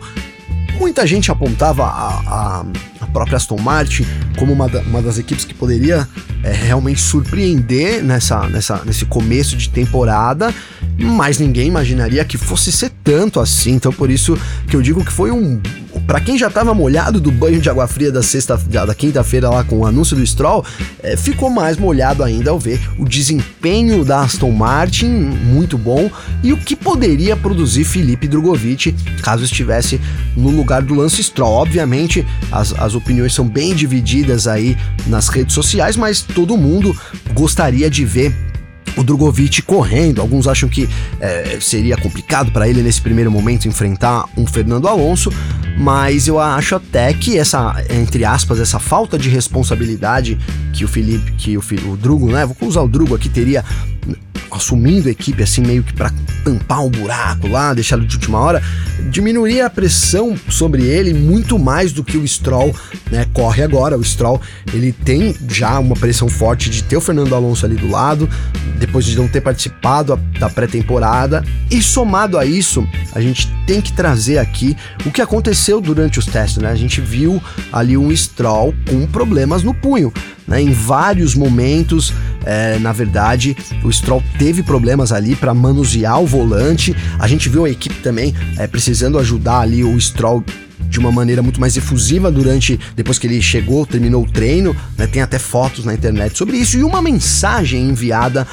Muita 0.79 1.05
gente 1.05 1.29
apontava 1.29 1.84
a, 1.84 2.19
a, 2.25 2.65
a 3.01 3.08
própria 3.08 3.36
Aston 3.36 3.58
Martin 3.58 4.05
como 4.38 4.53
uma, 4.53 4.69
da, 4.69 4.79
uma 4.81 5.01
das 5.01 5.17
equipes 5.17 5.43
que 5.43 5.53
poderia 5.53 6.08
é, 6.43 6.51
realmente 6.51 7.01
surpreender 7.01 8.03
nessa, 8.03 8.48
nessa, 8.48 8.81
nesse 8.86 9.05
começo 9.05 9.55
de 9.55 9.69
temporada, 9.69 10.53
mas 10.98 11.38
ninguém 11.39 11.67
imaginaria 11.67 12.24
que 12.25 12.38
fosse 12.38 12.72
ser 12.72 12.91
tanto 13.03 13.39
assim. 13.39 13.74
Então, 13.74 13.91
por 13.91 14.10
isso 14.10 14.38
que 14.67 14.75
eu 14.75 14.81
digo 14.81 15.03
que 15.03 15.12
foi 15.12 15.31
um 15.31 15.60
para 16.05 16.19
quem 16.19 16.38
já 16.38 16.48
estava 16.48 16.74
molhado 16.74 17.19
do 17.19 17.31
banho 17.31 17.60
de 17.60 17.69
água 17.69 17.88
fria 17.88 18.12
da 18.12 18.24
sexta, 18.24 18.58
da 18.58 18.96
quinta-feira 18.96 19.50
lá 19.50 19.63
com 19.63 19.79
o 19.79 19.86
anúncio 19.86 20.15
do 20.15 20.25
Stroll, 20.25 20.65
é, 21.03 21.15
ficou 21.15 21.50
mais 21.50 21.77
molhado 21.77 22.24
ainda 22.24 22.51
ao 22.51 22.60
ver 22.60 22.79
o 22.98 23.05
desempenho 23.05 24.03
da 24.03 24.22
Aston 24.22 24.51
Martin 24.51 25.08
muito 25.08 25.77
bom 25.77 26.10
e 26.43 26.51
o 26.53 26.58
que 26.58 26.75
poderia 26.75 27.36
produzir 27.36 27.84
Felipe 27.84 28.27
Drogovic 28.27 28.91
caso 29.22 29.43
estivesse 29.43 30.00
no 30.36 30.50
lugar 30.50 30.81
do 30.81 30.96
Lance 30.96 31.24
Stroll. 31.24 31.53
Obviamente, 31.53 32.25
as, 32.51 32.74
as 32.74 32.96
opiniões 32.96 33.34
são 33.34 33.48
bem 33.48 33.75
divididas 33.75 34.48
aí 34.48 34.77
nas 35.08 35.27
redes 35.27 35.53
sociais, 35.53 35.96
mas 35.96 36.25
todo 36.33 36.57
mundo 36.57 36.95
gostaria 37.33 37.89
de 37.89 38.05
ver 38.05 38.33
o 38.98 39.03
Drogovic 39.03 39.62
correndo. 39.62 40.21
Alguns 40.21 40.48
acham 40.48 40.67
que 40.67 40.89
é, 41.19 41.57
seria 41.62 41.98
complicado 41.98 42.51
para 42.51 42.67
ele 42.67 42.81
nesse 42.81 43.01
primeiro 43.01 43.31
momento 43.31 43.67
enfrentar 43.67 44.25
um 44.38 44.45
Fernando 44.45 44.88
Alonso, 44.88 45.31
mas 45.77 46.27
eu 46.27 46.39
acho 46.39 46.75
até 46.75 47.13
que 47.13 47.38
essa, 47.38 47.75
entre 47.89 48.25
aspas, 48.25 48.59
essa 48.59 48.79
falta 48.79 49.17
de 49.17 49.29
responsabilidade 49.29 50.38
que 50.74 50.83
o 50.83 50.88
Felipe, 50.88 51.31
que 51.33 51.57
o, 51.57 51.63
o 51.88 51.98
Drugo, 51.98 52.31
né? 52.31 52.45
Vou 52.45 52.67
usar 52.67 52.81
o 52.81 52.88
Drugo 52.88 53.15
aqui, 53.15 53.29
teria 53.29 53.63
assumindo 54.51 55.08
a 55.08 55.12
equipe 55.12 55.41
assim 55.44 55.62
meio 55.62 55.84
que 55.84 55.94
para 55.94 56.12
tampar 56.44 56.84
um 56.84 56.89
buraco 56.89 57.48
lá, 57.48 57.74
deixá-lo 57.74 58.06
de 58.06 58.15
última 58.15 58.39
hora, 58.39 58.62
diminuiria 59.10 59.65
a 59.65 59.70
pressão 59.70 60.36
sobre 60.50 60.84
ele 60.84 61.13
muito 61.13 61.60
mais 61.60 61.91
do 61.91 62.03
que 62.03 62.18
o 62.18 62.27
Stroll, 62.27 62.75
né, 63.12 63.25
corre 63.34 63.63
agora. 63.63 63.98
O 63.98 64.03
Stroll, 64.03 64.41
ele 64.74 64.91
tem 64.91 65.36
já 65.50 65.79
uma 65.79 65.96
pressão 65.96 66.27
forte 66.27 66.70
de 66.70 66.84
ter 66.84 66.98
o 66.98 67.01
Fernando 67.01 67.36
Alonso 67.36 67.65
ali 67.65 67.75
do 67.75 67.89
lado, 67.89 68.29
depois 68.77 69.06
de 69.06 69.15
não 69.18 69.27
ter 69.27 69.41
participado 69.41 70.15
da 70.39 70.50
pré-temporada, 70.50 71.44
e 71.70 71.82
somado 71.82 72.38
a 72.38 72.46
isso, 72.46 72.88
a 73.13 73.22
gente 73.22 73.50
tem 73.68 73.82
que 73.82 73.94
trazer 73.94 74.38
aqui 74.38 74.75
o 75.06 75.12
que 75.12 75.22
aconteceu 75.22 75.82
durante 75.82 76.20
os 76.20 76.25
testes, 76.25 76.62
né? 76.62 76.70
A 76.70 76.75
gente 76.75 77.01
viu 77.01 77.41
ali 77.72 77.98
um 77.98 78.15
Stroll 78.15 78.74
com 78.89 79.06
problemas 79.08 79.63
no 79.63 79.74
punho. 79.74 80.12
Né? 80.50 80.62
Em 80.62 80.72
vários 80.72 81.36
momentos, 81.36 82.12
é, 82.44 82.79
na 82.79 82.91
verdade, 82.91 83.56
o 83.84 83.91
Stroll 83.91 84.24
teve 84.38 84.63
problemas 84.63 85.12
ali 85.12 85.36
para 85.36 85.53
manusear 85.53 86.20
o 86.22 86.25
volante. 86.25 86.96
A 87.20 87.27
gente 87.27 87.48
viu 87.48 87.65
a 87.65 87.70
equipe 87.70 87.96
também 88.01 88.34
é, 88.58 88.65
precisando 88.65 89.20
ajudar 89.20 89.60
ali 89.60 89.84
o 89.84 90.00
Stroll 90.01 90.44
de 90.89 90.98
uma 90.98 91.12
maneira 91.12 91.44
muito 91.44 91.62
mais 91.62 91.77
efusiva 91.77 92.32
durante 92.32 92.79
depois 92.96 93.20
que 93.20 93.27
ele 93.27 93.41
chegou, 93.41 93.86
terminou 93.86 94.24
o 94.24 94.32
treino, 94.32 94.75
né? 94.98 95.06
Tem 95.06 95.22
até 95.22 95.38
fotos 95.38 95.86
na 95.86 95.94
internet 95.94 96.36
sobre 96.36 96.58
isso 96.58 96.77
e 96.77 96.84
uma 96.84 97.01
mensagem 97.01 97.89
enviada 97.89 98.48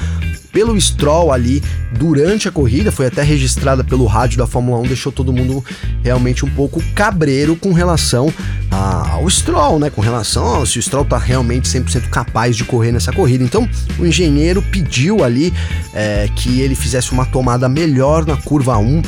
pelo 0.57 0.81
Stroll 0.81 1.31
ali 1.31 1.61
durante 1.99 2.47
a 2.47 2.51
corrida, 2.51 2.91
foi 2.91 3.05
até 3.05 3.21
registrada 3.21 3.83
pelo 3.83 4.07
rádio 4.07 4.39
da 4.39 4.47
Fórmula 4.47 4.79
1, 4.79 4.87
deixou 4.87 5.11
todo 5.11 5.31
mundo 5.31 5.63
realmente 6.03 6.43
um 6.43 6.49
pouco 6.49 6.81
cabreiro 6.95 7.55
com 7.55 7.71
relação 7.73 8.33
ao 8.71 9.29
Stroll, 9.29 9.77
né? 9.77 9.91
Com 9.91 10.01
relação 10.01 10.59
a 10.59 10.65
se 10.65 10.79
o 10.79 10.81
Stroll 10.81 11.05
tá 11.05 11.19
realmente 11.19 11.69
100% 11.69 12.09
capaz 12.09 12.57
de 12.57 12.63
correr 12.63 12.91
nessa 12.91 13.13
corrida. 13.13 13.43
Então, 13.43 13.69
o 13.99 14.05
engenheiro 14.07 14.63
pediu 14.63 15.23
ali 15.23 15.53
é, 15.93 16.27
que 16.35 16.59
ele 16.59 16.73
fizesse 16.73 17.11
uma 17.11 17.27
tomada 17.27 17.69
melhor 17.69 18.25
na 18.25 18.35
curva 18.35 18.79
1 18.79 19.03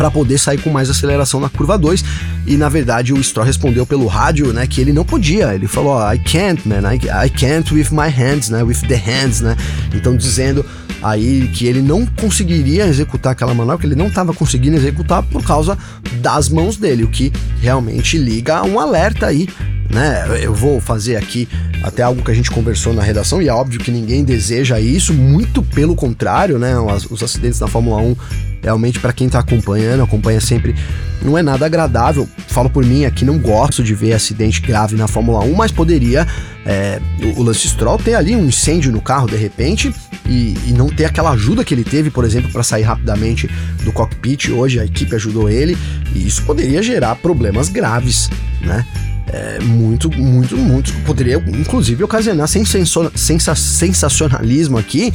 para 0.00 0.10
poder 0.10 0.38
sair 0.38 0.56
com 0.56 0.70
mais 0.70 0.88
aceleração 0.88 1.38
na 1.40 1.50
curva 1.50 1.76
2. 1.76 2.02
E 2.46 2.56
na 2.56 2.70
verdade 2.70 3.12
o 3.12 3.22
Stroll 3.22 3.44
respondeu 3.44 3.84
pelo 3.84 4.06
rádio, 4.06 4.50
né, 4.50 4.66
que 4.66 4.80
ele 4.80 4.94
não 4.94 5.04
podia. 5.04 5.54
Ele 5.54 5.68
falou: 5.68 5.94
oh, 5.94 6.10
"I 6.10 6.18
can't, 6.18 6.66
man. 6.66 6.90
I, 6.90 7.26
I 7.26 7.28
can't 7.28 7.74
with 7.74 7.88
my 7.90 8.08
hands, 8.08 8.48
né, 8.48 8.62
with 8.62 8.80
the 8.88 8.94
hands, 8.94 9.42
né?" 9.42 9.54
Então 9.94 10.16
dizendo 10.16 10.64
aí 11.02 11.48
que 11.48 11.66
ele 11.66 11.82
não 11.82 12.06
conseguiria 12.06 12.86
executar 12.86 13.32
aquela 13.32 13.52
manobra, 13.52 13.76
que 13.76 13.86
ele 13.86 13.94
não 13.94 14.06
estava 14.06 14.32
conseguindo 14.32 14.78
executar 14.78 15.22
por 15.22 15.44
causa 15.44 15.76
das 16.14 16.48
mãos 16.48 16.78
dele, 16.78 17.04
o 17.04 17.08
que 17.08 17.30
realmente 17.60 18.16
liga 18.16 18.62
um 18.62 18.80
alerta 18.80 19.26
aí 19.26 19.48
né? 19.90 20.24
Eu 20.40 20.54
vou 20.54 20.80
fazer 20.80 21.16
aqui 21.16 21.48
até 21.82 22.02
algo 22.02 22.22
que 22.22 22.30
a 22.30 22.34
gente 22.34 22.50
conversou 22.50 22.94
na 22.94 23.02
redação, 23.02 23.42
e 23.42 23.48
é 23.48 23.52
óbvio 23.52 23.80
que 23.80 23.90
ninguém 23.90 24.24
deseja 24.24 24.80
isso, 24.80 25.12
muito 25.12 25.62
pelo 25.62 25.94
contrário, 25.94 26.58
né? 26.58 26.74
Os, 26.78 27.22
acidentes 27.22 27.60
na 27.60 27.66
Fórmula 27.66 28.00
1 28.00 28.16
realmente 28.62 29.00
para 29.00 29.12
quem 29.12 29.28
tá 29.28 29.38
acompanhando, 29.38 30.02
acompanha 30.02 30.40
sempre, 30.40 30.74
não 31.22 31.36
é 31.36 31.42
nada 31.42 31.66
agradável. 31.66 32.28
Falo 32.48 32.68
por 32.68 32.84
mim 32.84 33.04
aqui, 33.04 33.24
não 33.24 33.38
gosto 33.38 33.82
de 33.82 33.94
ver 33.94 34.12
acidente 34.12 34.60
grave 34.60 34.96
na 34.96 35.08
Fórmula 35.08 35.40
1, 35.40 35.54
mas 35.54 35.72
poderia 35.72 36.26
é, 36.64 37.00
o 37.36 37.42
Lance 37.42 37.68
Stroll 37.68 37.98
ter 37.98 38.14
ali 38.14 38.36
um 38.36 38.44
incêndio 38.44 38.92
no 38.92 39.00
carro 39.00 39.26
de 39.26 39.36
repente 39.36 39.94
e, 40.26 40.54
e 40.66 40.72
não 40.76 40.88
ter 40.88 41.06
aquela 41.06 41.30
ajuda 41.30 41.64
que 41.64 41.74
ele 41.74 41.84
teve, 41.84 42.10
por 42.10 42.24
exemplo, 42.24 42.50
para 42.52 42.62
sair 42.62 42.82
rapidamente 42.82 43.48
do 43.82 43.92
cockpit. 43.92 44.50
Hoje 44.50 44.78
a 44.78 44.84
equipe 44.84 45.14
ajudou 45.14 45.48
ele 45.48 45.76
e 46.14 46.26
isso 46.26 46.42
poderia 46.42 46.82
gerar 46.82 47.16
problemas 47.16 47.68
graves, 47.68 48.30
né? 48.60 48.84
É, 49.28 49.60
muito, 49.60 50.10
muito, 50.10 50.56
muito. 50.56 50.92
Poderia, 51.04 51.36
inclusive, 51.36 52.02
ocasionar 52.02 52.48
sensacionalismo 52.48 54.78
aqui, 54.78 55.12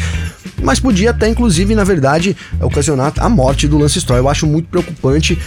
mas 0.61 0.79
podia 0.79 1.11
até, 1.11 1.27
inclusive, 1.27 1.75
na 1.75 1.83
verdade, 1.83 2.35
ocasionar 2.61 3.13
a 3.17 3.29
morte 3.29 3.67
do 3.67 3.77
Lance 3.77 3.99
Stroll. 3.99 4.19
Eu 4.19 4.29
acho 4.29 4.47
muito 4.47 4.69
preocupante 4.69 5.37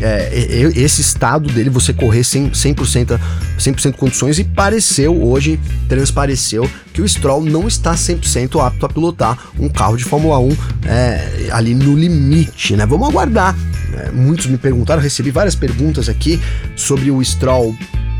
é, 0.00 0.70
esse 0.76 1.00
estado 1.00 1.50
dele, 1.50 1.70
você 1.70 1.92
correr 1.92 2.20
100%, 2.20 3.18
100 3.58 3.92
condições, 3.92 4.38
e 4.38 4.44
pareceu 4.44 5.22
hoje, 5.22 5.58
transpareceu, 5.88 6.68
que 6.92 7.00
o 7.00 7.08
Stroll 7.08 7.44
não 7.44 7.66
está 7.66 7.94
100% 7.94 8.64
apto 8.64 8.86
a 8.86 8.88
pilotar 8.88 9.38
um 9.58 9.68
carro 9.68 9.96
de 9.96 10.04
Fórmula 10.04 10.38
1 10.38 10.56
é, 10.86 11.48
ali 11.50 11.74
no 11.74 11.96
limite, 11.96 12.76
né? 12.76 12.84
Vamos 12.84 13.08
aguardar. 13.08 13.56
É, 13.94 14.10
muitos 14.10 14.46
me 14.46 14.58
perguntaram, 14.58 15.00
recebi 15.00 15.30
várias 15.30 15.54
perguntas 15.54 16.08
aqui 16.08 16.40
sobre 16.76 17.10
o 17.10 17.24
Stroll 17.24 17.74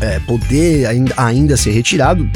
é, 0.00 0.18
poder 0.20 0.86
ainda, 0.86 1.14
ainda 1.16 1.56
ser 1.56 1.70
retirado, 1.70 2.28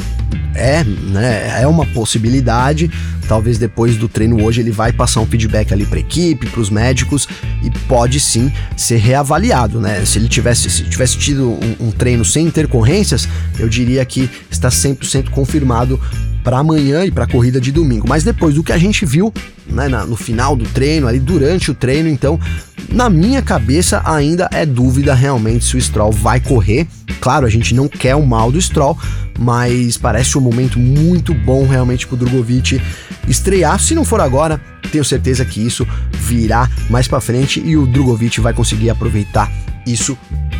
é, 0.53 0.83
né, 0.83 1.61
é 1.61 1.67
uma 1.67 1.85
possibilidade. 1.85 2.89
Talvez 3.27 3.57
depois 3.57 3.97
do 3.97 4.07
treino 4.07 4.43
hoje 4.43 4.61
ele 4.61 4.71
vai 4.71 4.93
passar 4.93 5.19
um 5.19 5.25
feedback 5.25 5.73
ali 5.73 5.85
para 5.85 5.97
a 5.97 5.99
equipe, 5.99 6.47
para 6.47 6.61
os 6.61 6.69
médicos 6.69 7.27
e 7.63 7.69
pode 7.87 8.19
sim 8.19 8.51
ser 8.77 8.97
reavaliado, 8.97 9.81
né? 9.81 10.05
Se 10.05 10.19
ele 10.19 10.29
tivesse, 10.29 10.69
se 10.69 10.83
tivesse 10.83 11.17
tido 11.17 11.49
um, 11.49 11.87
um 11.87 11.91
treino 11.91 12.23
sem 12.23 12.45
intercorrências, 12.45 13.27
eu 13.57 13.67
diria 13.67 14.05
que 14.05 14.29
está 14.49 14.69
100% 14.69 15.29
confirmado 15.29 15.99
para 16.45 16.59
amanhã 16.59 17.03
e 17.03 17.11
para 17.11 17.23
a 17.23 17.27
corrida 17.27 17.59
de 17.59 17.71
domingo. 17.71 18.07
Mas 18.07 18.23
depois 18.23 18.53
do 18.53 18.63
que 18.63 18.71
a 18.71 18.77
gente 18.77 19.03
viu 19.03 19.33
né, 19.67 19.87
na, 19.87 20.05
no 20.05 20.15
final 20.15 20.55
do 20.55 20.63
treino, 20.65 21.07
ali 21.07 21.19
durante 21.19 21.71
o 21.71 21.73
treino, 21.73 22.07
então, 22.07 22.39
na 22.87 23.09
minha 23.09 23.41
cabeça 23.41 24.03
ainda 24.05 24.47
é 24.53 24.63
dúvida 24.63 25.15
realmente 25.15 25.65
se 25.65 25.75
o 25.75 25.81
Stroll 25.81 26.11
vai 26.11 26.39
correr. 26.39 26.85
Claro, 27.19 27.47
gente 27.55 27.73
não 27.73 27.87
quer 27.87 28.15
o 28.15 28.25
mal 28.25 28.51
do 28.51 28.61
Stroll, 28.61 28.97
mas 29.39 29.97
parece 29.97 30.37
um 30.37 30.41
momento 30.41 30.79
muito 30.79 31.33
bom 31.33 31.67
realmente 31.67 32.07
pro 32.07 32.17
Drogovic 32.17 32.81
estrear. 33.27 33.79
Se 33.79 33.95
não 33.95 34.05
for 34.05 34.21
agora, 34.21 34.61
tenho 34.91 35.03
certeza 35.03 35.43
que 35.45 35.65
isso 35.65 35.87
virá 36.13 36.69
mais 36.89 37.07
para 37.07 37.21
frente 37.21 37.61
e 37.63 37.75
o 37.75 37.85
Drogovic 37.85 38.39
vai 38.39 38.53
conseguir 38.53 38.89
aproveitar 38.89 39.51
isso 39.85 40.17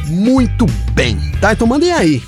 muito 0.08 0.66
bem, 0.94 1.18
tá? 1.42 1.54
Então 1.54 1.68
mandem 1.68 1.92
aí 1.92 2.22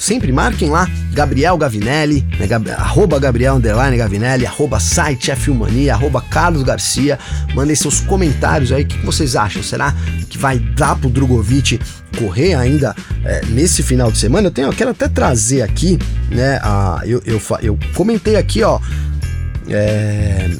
sempre 0.00 0.32
marquem 0.32 0.70
lá 0.70 0.88
Gabriel 1.12 1.56
Gavinelli, 1.58 2.26
né, 2.38 2.46
Gab, 2.46 2.70
arroba 2.70 3.18
Gabriel 3.20 3.56
Underline 3.56 3.96
Gavinelli, 3.96 4.46
arroba 4.46 4.80
site 4.80 5.30
F-Mania, 5.30 5.92
arroba 5.92 6.22
Carlos 6.22 6.62
Garcia. 6.62 7.18
Mandem 7.54 7.76
seus 7.76 8.00
comentários 8.00 8.72
aí, 8.72 8.82
o 8.82 8.86
que 8.86 9.04
vocês 9.04 9.36
acham? 9.36 9.62
Será 9.62 9.94
que 10.28 10.38
vai 10.38 10.58
dar 10.58 10.96
pro 10.96 11.10
Drogovic 11.10 11.78
correr 12.18 12.54
ainda 12.54 12.96
é, 13.24 13.44
nesse 13.50 13.82
final 13.82 14.10
de 14.10 14.18
semana? 14.18 14.48
Eu, 14.48 14.50
tenho, 14.50 14.68
eu 14.68 14.72
quero 14.72 14.90
até 14.90 15.06
trazer 15.06 15.62
aqui, 15.62 15.98
né, 16.30 16.58
a, 16.62 17.02
eu, 17.04 17.22
eu, 17.26 17.40
eu 17.62 17.78
comentei 17.94 18.36
aqui, 18.36 18.62
ó, 18.62 18.80
é, 19.68 20.50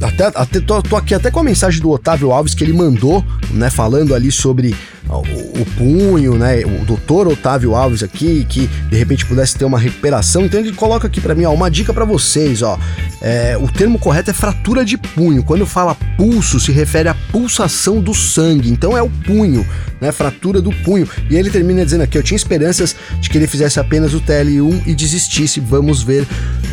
até, 0.00 0.26
até 0.26 0.60
tô, 0.60 0.82
tô, 0.82 0.96
aqui 0.96 1.14
até 1.14 1.30
com 1.30 1.40
a 1.40 1.44
mensagem 1.44 1.80
do 1.80 1.90
Otávio 1.90 2.30
Alves 2.30 2.54
que 2.54 2.64
ele 2.64 2.72
mandou, 2.72 3.24
né, 3.50 3.70
falando 3.70 4.14
ali 4.14 4.30
sobre 4.32 4.74
o, 5.08 5.60
o 5.60 5.66
punho, 5.76 6.36
né? 6.36 6.60
O 6.64 6.84
doutor 6.84 7.26
Otávio 7.26 7.74
Alves 7.74 8.02
aqui, 8.02 8.44
que 8.48 8.68
de 8.88 8.96
repente 8.96 9.26
pudesse 9.26 9.56
ter 9.56 9.64
uma 9.64 9.78
recuperação. 9.78 10.44
Então 10.44 10.60
ele 10.60 10.72
coloca 10.72 11.06
aqui 11.06 11.20
para 11.20 11.34
mim, 11.34 11.44
ó, 11.44 11.52
uma 11.52 11.70
dica 11.70 11.92
para 11.92 12.04
vocês, 12.04 12.62
ó. 12.62 12.78
É, 13.20 13.56
o 13.58 13.68
termo 13.68 13.98
correto 13.98 14.30
é 14.30 14.32
fratura 14.32 14.84
de 14.84 14.96
punho. 14.96 15.42
Quando 15.42 15.66
fala 15.66 15.96
pulso, 16.16 16.60
se 16.60 16.72
refere 16.72 17.08
à 17.08 17.14
pulsação 17.32 18.00
do 18.00 18.14
sangue. 18.14 18.70
Então 18.70 18.96
é 18.96 19.02
o 19.02 19.10
punho, 19.10 19.66
né? 20.00 20.12
Fratura 20.12 20.60
do 20.60 20.70
punho. 20.70 21.08
E 21.28 21.36
ele 21.36 21.50
termina 21.50 21.84
dizendo 21.84 22.02
aqui: 22.02 22.16
eu 22.16 22.22
tinha 22.22 22.36
esperanças 22.36 22.94
de 23.20 23.28
que 23.28 23.36
ele 23.36 23.46
fizesse 23.46 23.80
apenas 23.80 24.14
o 24.14 24.20
TL1 24.20 24.86
e 24.86 24.94
desistisse. 24.94 25.60
Vamos 25.60 26.02
ver. 26.02 26.26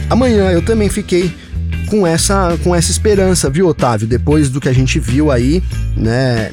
Amanhã 0.10 0.52
eu 0.52 0.62
também 0.62 0.90
fiquei 0.90 1.34
com 1.88 2.06
essa 2.06 2.58
com 2.64 2.76
essa 2.76 2.92
esperança, 2.92 3.50
viu, 3.50 3.68
Otávio? 3.68 4.08
Depois 4.08 4.50
do 4.50 4.62
que 4.62 4.70
a 4.70 4.74
gente 4.74 5.00
viu 5.00 5.32
aí, 5.32 5.64
né? 5.96 6.52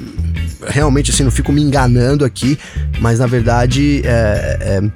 realmente 0.66 1.10
assim, 1.10 1.22
não 1.24 1.30
fico 1.30 1.52
me 1.52 1.62
enganando 1.62 2.24
aqui, 2.24 2.58
mas 3.00 3.18
na 3.18 3.26
verdade 3.26 4.02
é, 4.04 4.58
é, 4.60 4.90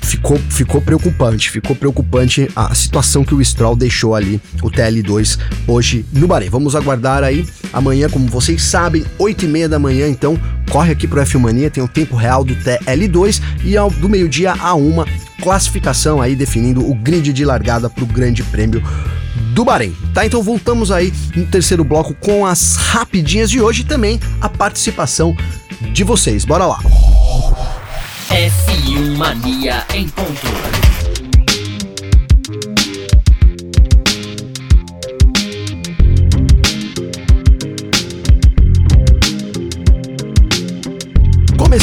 ficou, 0.00 0.38
ficou 0.38 0.80
preocupante. 0.80 1.50
Ficou 1.50 1.74
preocupante 1.74 2.48
a 2.54 2.74
situação 2.74 3.24
que 3.24 3.34
o 3.34 3.44
Stroll 3.44 3.76
deixou 3.76 4.14
ali, 4.14 4.40
o 4.62 4.70
TL2, 4.70 5.38
hoje 5.66 6.04
no 6.12 6.26
Bahrein. 6.26 6.50
Vamos 6.50 6.76
aguardar 6.76 7.24
aí 7.24 7.46
amanhã, 7.72 8.08
como 8.08 8.26
vocês 8.26 8.62
sabem, 8.62 9.04
8 9.18 9.44
e 9.44 9.48
meia 9.48 9.68
da 9.68 9.78
manhã, 9.78 10.08
então 10.08 10.38
corre 10.70 10.92
aqui 10.92 11.06
pro 11.06 11.20
F-Mania, 11.20 11.70
tem 11.70 11.82
o 11.82 11.88
tempo 11.88 12.16
real 12.16 12.44
do 12.44 12.54
TL2 12.56 13.40
e 13.64 13.76
ao, 13.76 13.90
do 13.90 14.08
meio-dia 14.08 14.52
a 14.52 14.74
uma 14.74 15.06
classificação 15.42 16.20
aí 16.20 16.36
definindo 16.36 16.88
o 16.88 16.94
grid 16.94 17.32
de 17.32 17.44
largada 17.44 17.88
para 17.88 18.04
o 18.04 18.06
Grande 18.06 18.42
Prêmio 18.44 18.82
do 19.60 19.64
Bahrein. 19.64 19.94
Tá, 20.14 20.24
então 20.24 20.42
voltamos 20.42 20.90
aí 20.90 21.12
no 21.36 21.44
terceiro 21.46 21.84
bloco 21.84 22.14
com 22.14 22.46
as 22.46 22.76
rapidinhas 22.76 23.50
de 23.50 23.60
hoje 23.60 23.82
e 23.82 23.84
também 23.84 24.18
a 24.40 24.48
participação 24.48 25.36
de 25.92 26.02
vocês. 26.02 26.46
Bora 26.46 26.64
lá. 26.64 26.78
F1 28.30 29.16
Mania 29.18 29.84
em 29.92 30.08
ponto. 30.08 30.79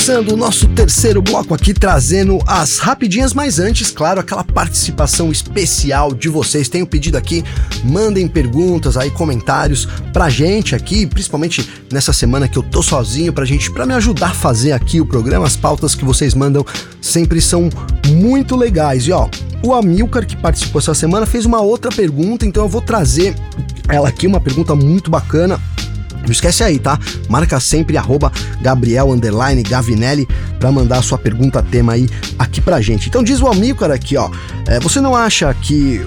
Começando 0.07 0.31
o 0.31 0.37
nosso 0.37 0.69
terceiro 0.69 1.21
bloco 1.21 1.53
aqui, 1.53 1.73
trazendo 1.73 2.39
as 2.47 2.77
rapidinhas, 2.77 3.33
mas 3.33 3.59
antes, 3.59 3.91
claro, 3.91 4.21
aquela 4.21 4.41
participação 4.41 5.33
especial 5.33 6.13
de 6.13 6.29
vocês. 6.29 6.69
Tenho 6.69 6.87
pedido 6.87 7.17
aqui, 7.17 7.43
mandem 7.83 8.25
perguntas 8.25 8.95
aí, 8.95 9.11
comentários 9.11 9.85
pra 10.13 10.29
gente 10.29 10.73
aqui, 10.73 11.05
principalmente 11.05 11.69
nessa 11.91 12.13
semana 12.13 12.47
que 12.47 12.57
eu 12.57 12.63
tô 12.63 12.81
sozinho, 12.81 13.33
pra 13.33 13.43
gente, 13.43 13.69
pra 13.69 13.85
me 13.85 13.93
ajudar 13.95 14.27
a 14.27 14.33
fazer 14.33 14.71
aqui 14.71 15.01
o 15.01 15.05
programa. 15.05 15.45
As 15.45 15.57
pautas 15.57 15.93
que 15.93 16.05
vocês 16.05 16.33
mandam 16.33 16.65
sempre 17.01 17.41
são 17.41 17.69
muito 18.07 18.55
legais. 18.55 19.05
E 19.07 19.11
ó, 19.11 19.27
o 19.61 19.73
Amilcar, 19.73 20.25
que 20.25 20.37
participou 20.37 20.79
essa 20.79 20.93
semana, 20.93 21.25
fez 21.25 21.43
uma 21.43 21.59
outra 21.59 21.91
pergunta, 21.91 22.45
então 22.45 22.63
eu 22.63 22.69
vou 22.69 22.81
trazer 22.81 23.35
ela 23.89 24.07
aqui, 24.07 24.25
uma 24.25 24.39
pergunta 24.39 24.73
muito 24.73 25.11
bacana 25.11 25.59
não 26.27 26.31
esquece 26.31 26.63
aí, 26.63 26.77
tá? 26.77 26.99
Marca 27.29 27.59
sempre 27.59 27.97
arroba 27.97 28.31
Gabriel 28.61 29.07
Gavinelli 29.67 30.27
para 30.59 30.71
mandar 30.71 30.99
a 30.99 31.01
sua 31.01 31.17
pergunta 31.17 31.61
tema 31.61 31.93
aí 31.93 32.07
aqui 32.37 32.61
pra 32.61 32.81
gente. 32.81 33.07
Então 33.09 33.23
diz 33.23 33.41
o 33.41 33.47
Amícar 33.47 33.91
aqui, 33.91 34.17
ó. 34.17 34.29
É, 34.67 34.79
você 34.79 34.99
não 34.99 35.15
acha 35.15 35.53
que 35.53 36.05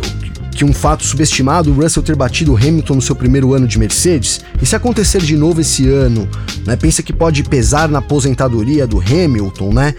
que 0.50 0.64
um 0.64 0.74
fato 0.74 1.04
subestimado, 1.04 1.70
o 1.70 1.74
Russell 1.74 2.02
ter 2.02 2.14
batido 2.14 2.54
Hamilton 2.54 2.96
no 2.96 3.00
seu 3.00 3.16
primeiro 3.16 3.54
ano 3.54 3.66
de 3.66 3.78
Mercedes? 3.78 4.42
E 4.60 4.66
se 4.66 4.76
acontecer 4.76 5.22
de 5.22 5.34
novo 5.34 5.60
esse 5.60 5.88
ano, 5.88 6.28
né? 6.66 6.76
Pensa 6.76 7.02
que 7.02 7.12
pode 7.12 7.42
pesar 7.44 7.88
na 7.88 8.00
aposentadoria 8.00 8.86
do 8.86 9.00
Hamilton, 9.00 9.72
né? 9.72 9.94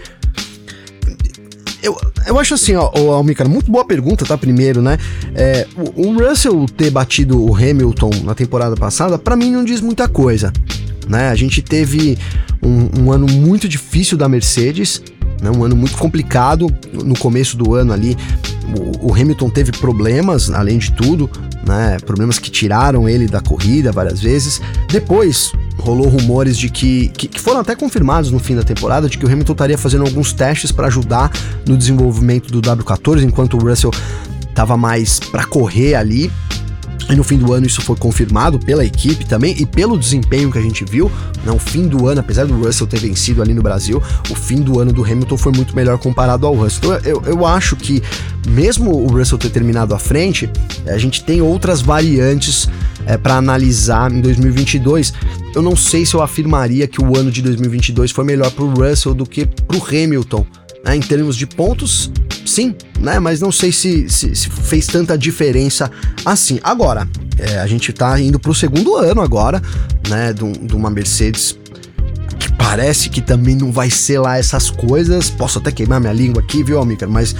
Eu, 1.82 1.98
eu 2.26 2.38
acho 2.38 2.54
assim, 2.54 2.76
ó, 2.76 2.90
ó 2.94 3.14
Almicara, 3.14 3.48
muito 3.48 3.70
boa 3.70 3.84
pergunta, 3.84 4.24
tá? 4.24 4.38
Primeiro, 4.38 4.80
né? 4.80 4.96
É, 5.34 5.66
o, 5.96 6.08
o, 6.08 6.18
Russell 6.18 6.64
ter 6.76 6.90
batido 6.90 7.42
o 7.42 7.54
Hamilton 7.54 8.10
na 8.22 8.34
temporada 8.34 8.76
passada, 8.76 9.18
para 9.18 9.34
mim 9.34 9.50
não 9.50 9.64
diz 9.64 9.80
muita 9.80 10.08
coisa. 10.08 10.52
Né? 11.08 11.28
A 11.28 11.34
gente 11.34 11.60
teve 11.60 12.16
um, 12.62 13.02
um 13.02 13.12
ano 13.12 13.26
muito 13.26 13.68
difícil 13.68 14.16
da 14.16 14.28
Mercedes, 14.28 15.02
né? 15.42 15.50
um 15.50 15.64
ano 15.64 15.74
muito 15.74 15.96
complicado. 15.98 16.68
No 16.92 17.18
começo 17.18 17.56
do 17.56 17.74
ano 17.74 17.92
ali, 17.92 18.16
o 19.00 19.12
Hamilton 19.12 19.50
teve 19.50 19.72
problemas, 19.72 20.50
além 20.50 20.78
de 20.78 20.92
tudo, 20.92 21.28
né? 21.66 21.98
Problemas 22.06 22.38
que 22.38 22.50
tiraram 22.50 23.08
ele 23.08 23.26
da 23.26 23.40
corrida 23.40 23.92
várias 23.92 24.20
vezes. 24.20 24.60
Depois, 24.88 25.52
rolou 25.78 26.08
rumores 26.08 26.56
de 26.56 26.68
que, 26.68 27.08
que, 27.08 27.28
que, 27.28 27.40
foram 27.40 27.60
até 27.60 27.74
confirmados 27.74 28.30
no 28.30 28.38
fim 28.38 28.54
da 28.54 28.62
temporada, 28.62 29.08
de 29.08 29.18
que 29.18 29.24
o 29.24 29.28
Hamilton 29.28 29.52
estaria 29.52 29.78
fazendo 29.78 30.04
alguns 30.04 30.32
testes 30.32 30.70
para 30.70 30.86
ajudar 30.86 31.30
no 31.66 31.76
desenvolvimento 31.76 32.50
do 32.52 32.60
W14, 32.60 33.22
enquanto 33.22 33.56
o 33.56 33.60
Russell 33.60 33.90
estava 34.48 34.76
mais 34.76 35.18
para 35.18 35.44
correr 35.44 35.94
ali. 35.94 36.30
E 37.10 37.16
no 37.16 37.24
fim 37.24 37.36
do 37.36 37.52
ano 37.52 37.66
isso 37.66 37.82
foi 37.82 37.96
confirmado 37.96 38.60
pela 38.60 38.84
equipe 38.84 39.24
também 39.26 39.56
e 39.58 39.66
pelo 39.66 39.98
desempenho 39.98 40.52
que 40.52 40.58
a 40.58 40.62
gente 40.62 40.84
viu. 40.84 41.10
No 41.44 41.58
fim 41.58 41.88
do 41.88 42.06
ano, 42.06 42.20
apesar 42.20 42.46
do 42.46 42.54
Russell 42.54 42.86
ter 42.86 43.00
vencido 43.00 43.42
ali 43.42 43.52
no 43.52 43.62
Brasil, 43.62 44.00
o 44.30 44.34
fim 44.34 44.62
do 44.62 44.78
ano 44.78 44.92
do 44.92 45.04
Hamilton 45.04 45.36
foi 45.36 45.52
muito 45.52 45.74
melhor 45.74 45.98
comparado 45.98 46.46
ao 46.46 46.54
Russell. 46.54 46.94
Então 46.94 47.10
eu, 47.10 47.22
eu 47.26 47.44
acho 47.44 47.74
que, 47.74 48.02
mesmo 48.48 48.92
o 48.92 49.08
Russell 49.08 49.36
ter 49.36 49.50
terminado 49.50 49.94
à 49.94 49.98
frente, 49.98 50.48
a 50.86 50.96
gente 50.96 51.24
tem 51.24 51.42
outras 51.42 51.82
variantes 51.82 52.68
é, 53.06 53.16
para 53.16 53.36
analisar 53.36 54.12
em 54.12 54.20
2022. 54.20 55.12
Eu 55.54 55.62
não 55.62 55.76
sei 55.76 56.06
se 56.06 56.14
eu 56.14 56.22
afirmaria 56.22 56.86
que 56.86 57.02
o 57.02 57.16
ano 57.16 57.30
de 57.30 57.42
2022 57.42 58.10
foi 58.10 58.24
melhor 58.24 58.50
para 58.50 58.64
o 58.64 58.70
Russell 58.70 59.14
do 59.14 59.26
que 59.26 59.46
para 59.46 59.76
o 59.76 59.82
Hamilton. 59.82 60.46
Né? 60.84 60.96
Em 60.96 61.00
termos 61.00 61.36
de 61.36 61.46
pontos, 61.46 62.10
sim, 62.44 62.74
né? 62.98 63.18
Mas 63.18 63.40
não 63.40 63.52
sei 63.52 63.70
se, 63.70 64.08
se, 64.08 64.34
se 64.34 64.48
fez 64.48 64.86
tanta 64.86 65.16
diferença 65.16 65.90
assim. 66.24 66.58
Agora, 66.62 67.08
é, 67.38 67.58
a 67.58 67.66
gente 67.66 67.90
está 67.90 68.18
indo 68.20 68.38
para 68.38 68.50
o 68.50 68.54
segundo 68.54 68.96
ano 68.96 69.20
agora, 69.20 69.62
né? 70.08 70.32
De, 70.32 70.74
uma 70.74 70.90
Mercedes 70.90 71.56
que 72.38 72.52
parece 72.54 73.08
que 73.08 73.20
também 73.20 73.54
não 73.54 73.70
vai 73.70 73.90
ser 73.90 74.18
lá 74.18 74.38
essas 74.38 74.70
coisas. 74.70 75.30
Posso 75.30 75.58
até 75.58 75.70
queimar 75.70 76.00
minha 76.00 76.12
língua 76.12 76.42
aqui, 76.42 76.64
viu, 76.64 76.80
amiga? 76.80 77.06
Mas 77.06 77.34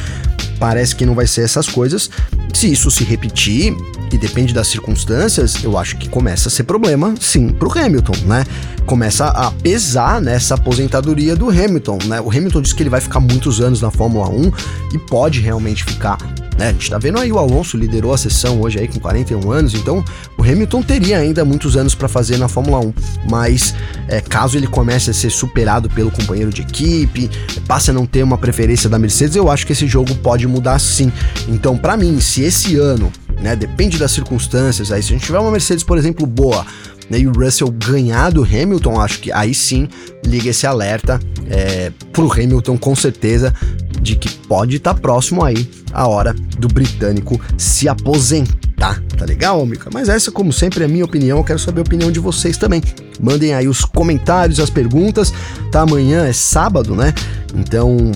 parece 0.58 0.94
que 0.94 1.04
não 1.04 1.14
vai 1.14 1.26
ser 1.26 1.42
essas 1.42 1.68
coisas. 1.68 2.08
Se 2.54 2.70
isso 2.70 2.90
se 2.90 3.02
repetir, 3.02 3.74
e 4.12 4.18
depende 4.18 4.52
das 4.52 4.68
circunstâncias, 4.68 5.62
eu 5.62 5.78
acho 5.78 5.96
que 5.96 6.08
começa 6.08 6.48
a 6.48 6.50
ser 6.50 6.64
problema, 6.64 7.14
sim, 7.20 7.48
pro 7.48 7.70
Hamilton, 7.76 8.14
né? 8.26 8.44
Começa 8.86 9.28
a 9.28 9.50
pesar 9.50 10.20
nessa 10.20 10.54
aposentadoria 10.54 11.34
do 11.34 11.48
Hamilton, 11.48 11.98
né? 12.06 12.20
O 12.20 12.30
Hamilton 12.30 12.62
diz 12.62 12.72
que 12.72 12.82
ele 12.82 12.90
vai 12.90 13.00
ficar 13.00 13.20
muitos 13.20 13.60
anos 13.60 13.80
na 13.80 13.90
Fórmula 13.90 14.28
1 14.28 14.52
e 14.94 14.98
pode 14.98 15.40
realmente 15.40 15.84
ficar 15.84 16.18
né? 16.58 16.68
A 16.68 16.72
gente 16.72 16.90
tá 16.90 16.98
vendo 16.98 17.18
aí 17.18 17.32
o 17.32 17.38
Alonso 17.38 17.76
liderou 17.76 18.12
a 18.12 18.18
sessão 18.18 18.60
hoje 18.60 18.78
aí 18.78 18.88
com 18.88 18.98
41 19.00 19.50
anos, 19.50 19.74
então 19.74 20.04
o 20.36 20.42
Hamilton 20.42 20.82
teria 20.82 21.18
ainda 21.18 21.44
muitos 21.44 21.76
anos 21.76 21.94
para 21.94 22.08
fazer 22.08 22.36
na 22.36 22.48
Fórmula 22.48 22.78
1, 22.78 22.94
mas 23.28 23.74
é, 24.08 24.20
caso 24.20 24.56
ele 24.56 24.66
comece 24.66 25.10
a 25.10 25.14
ser 25.14 25.30
superado 25.30 25.88
pelo 25.90 26.10
companheiro 26.10 26.50
de 26.50 26.62
equipe, 26.62 27.30
passe 27.66 27.90
a 27.90 27.94
não 27.94 28.06
ter 28.06 28.22
uma 28.22 28.38
preferência 28.38 28.88
da 28.88 28.98
Mercedes, 28.98 29.36
eu 29.36 29.50
acho 29.50 29.66
que 29.66 29.72
esse 29.72 29.86
jogo 29.86 30.14
pode 30.16 30.46
mudar 30.46 30.78
sim. 30.78 31.10
Então, 31.48 31.76
para 31.76 31.96
mim, 31.96 32.20
se 32.20 32.42
esse 32.42 32.76
ano 32.76 33.10
né? 33.42 33.56
Depende 33.56 33.98
das 33.98 34.12
circunstâncias. 34.12 34.92
Aí, 34.92 35.02
se 35.02 35.10
a 35.10 35.12
gente 35.12 35.26
tiver 35.26 35.38
uma 35.38 35.50
Mercedes, 35.50 35.84
por 35.84 35.98
exemplo, 35.98 36.26
boa, 36.26 36.64
né, 37.10 37.18
e 37.18 37.26
o 37.26 37.32
Russell 37.32 37.70
ganhar 37.70 38.30
do 38.30 38.42
Hamilton, 38.42 39.00
acho 39.00 39.20
que 39.20 39.30
aí 39.32 39.52
sim 39.52 39.88
liga 40.24 40.50
esse 40.50 40.66
alerta 40.66 41.20
é, 41.50 41.92
pro 42.12 42.32
Hamilton 42.32 42.78
com 42.78 42.94
certeza 42.94 43.52
de 44.00 44.16
que 44.16 44.30
pode 44.30 44.76
estar 44.76 44.94
tá 44.94 45.00
próximo 45.00 45.44
aí 45.44 45.68
a 45.92 46.06
hora 46.06 46.34
do 46.58 46.68
britânico 46.68 47.40
se 47.58 47.88
aposentar. 47.88 49.00
Tá 49.16 49.24
legal, 49.24 49.64
Mika? 49.64 49.90
Mas 49.92 50.08
essa, 50.08 50.32
como 50.32 50.52
sempre, 50.52 50.82
é 50.82 50.88
minha 50.88 51.04
opinião. 51.04 51.38
Eu 51.38 51.44
quero 51.44 51.58
saber 51.58 51.80
a 51.80 51.82
opinião 51.82 52.10
de 52.10 52.18
vocês 52.18 52.56
também. 52.56 52.82
Mandem 53.20 53.54
aí 53.54 53.68
os 53.68 53.84
comentários, 53.84 54.58
as 54.58 54.70
perguntas. 54.70 55.32
Tá? 55.70 55.82
Amanhã 55.82 56.26
é 56.26 56.32
sábado, 56.32 56.96
né? 56.96 57.14
Então 57.54 58.10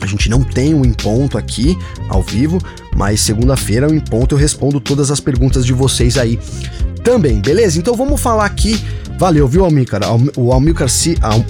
a 0.00 0.06
gente 0.06 0.28
não 0.28 0.42
tem 0.42 0.74
um 0.74 0.84
em 0.84 0.92
ponto 0.92 1.36
aqui 1.36 1.76
ao 2.08 2.22
vivo, 2.22 2.58
mas 2.96 3.20
segunda-feira, 3.20 3.86
em 3.94 4.00
ponto, 4.00 4.34
eu 4.34 4.38
respondo 4.38 4.80
todas 4.80 5.10
as 5.10 5.20
perguntas 5.20 5.66
de 5.66 5.74
vocês 5.74 6.16
aí 6.16 6.40
também, 7.04 7.40
beleza? 7.40 7.78
Então 7.78 7.94
vamos 7.94 8.20
falar 8.20 8.46
aqui. 8.46 8.82
Valeu, 9.18 9.46
viu, 9.46 9.64
Amilcar? 9.64 10.00
O 10.36 10.52
Amilcar, 10.52 10.88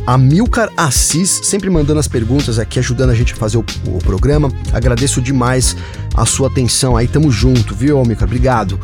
Amilcar 0.06 0.70
Assis 0.76 1.40
sempre 1.44 1.70
mandando 1.70 1.98
as 1.98 2.06
perguntas 2.06 2.58
aqui, 2.58 2.78
ajudando 2.78 3.10
a 3.10 3.14
gente 3.14 3.32
a 3.32 3.36
fazer 3.36 3.58
o, 3.58 3.64
o 3.86 3.98
programa. 3.98 4.52
Agradeço 4.72 5.20
demais 5.20 5.76
a 6.14 6.26
sua 6.26 6.48
atenção 6.48 6.96
aí, 6.96 7.08
tamo 7.08 7.30
junto, 7.30 7.74
viu, 7.74 8.00
Amilcar? 8.00 8.26
Obrigado. 8.26 8.78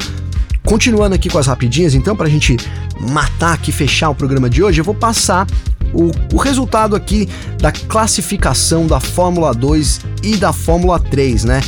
Continuando 0.65 1.15
aqui 1.17 1.29
com 1.29 1.39
as 1.39 1.49
rapidinhas, 1.49 1.95
então, 1.95 2.17
pra 2.17 2.29
gente 2.29 2.57
matar 3.01 3.55
aqui, 3.55 3.73
fechar 3.73 4.11
o 4.11 4.15
programa 4.15 4.49
de 4.49 4.63
hoje, 4.63 4.81
eu 4.81 4.85
vou 4.85 4.95
passar 4.95 5.47
o, 5.93 6.11
o 6.33 6.37
resultado 6.37 6.95
aqui 6.95 7.29
da 7.59 7.73
classificação 7.73 8.87
da 8.87 9.01
Fórmula 9.01 9.53
2 9.53 10.01
e 10.23 10.37
da 10.37 10.53
Fórmula 10.53 10.99
3, 10.99 11.45
né? 11.45 11.61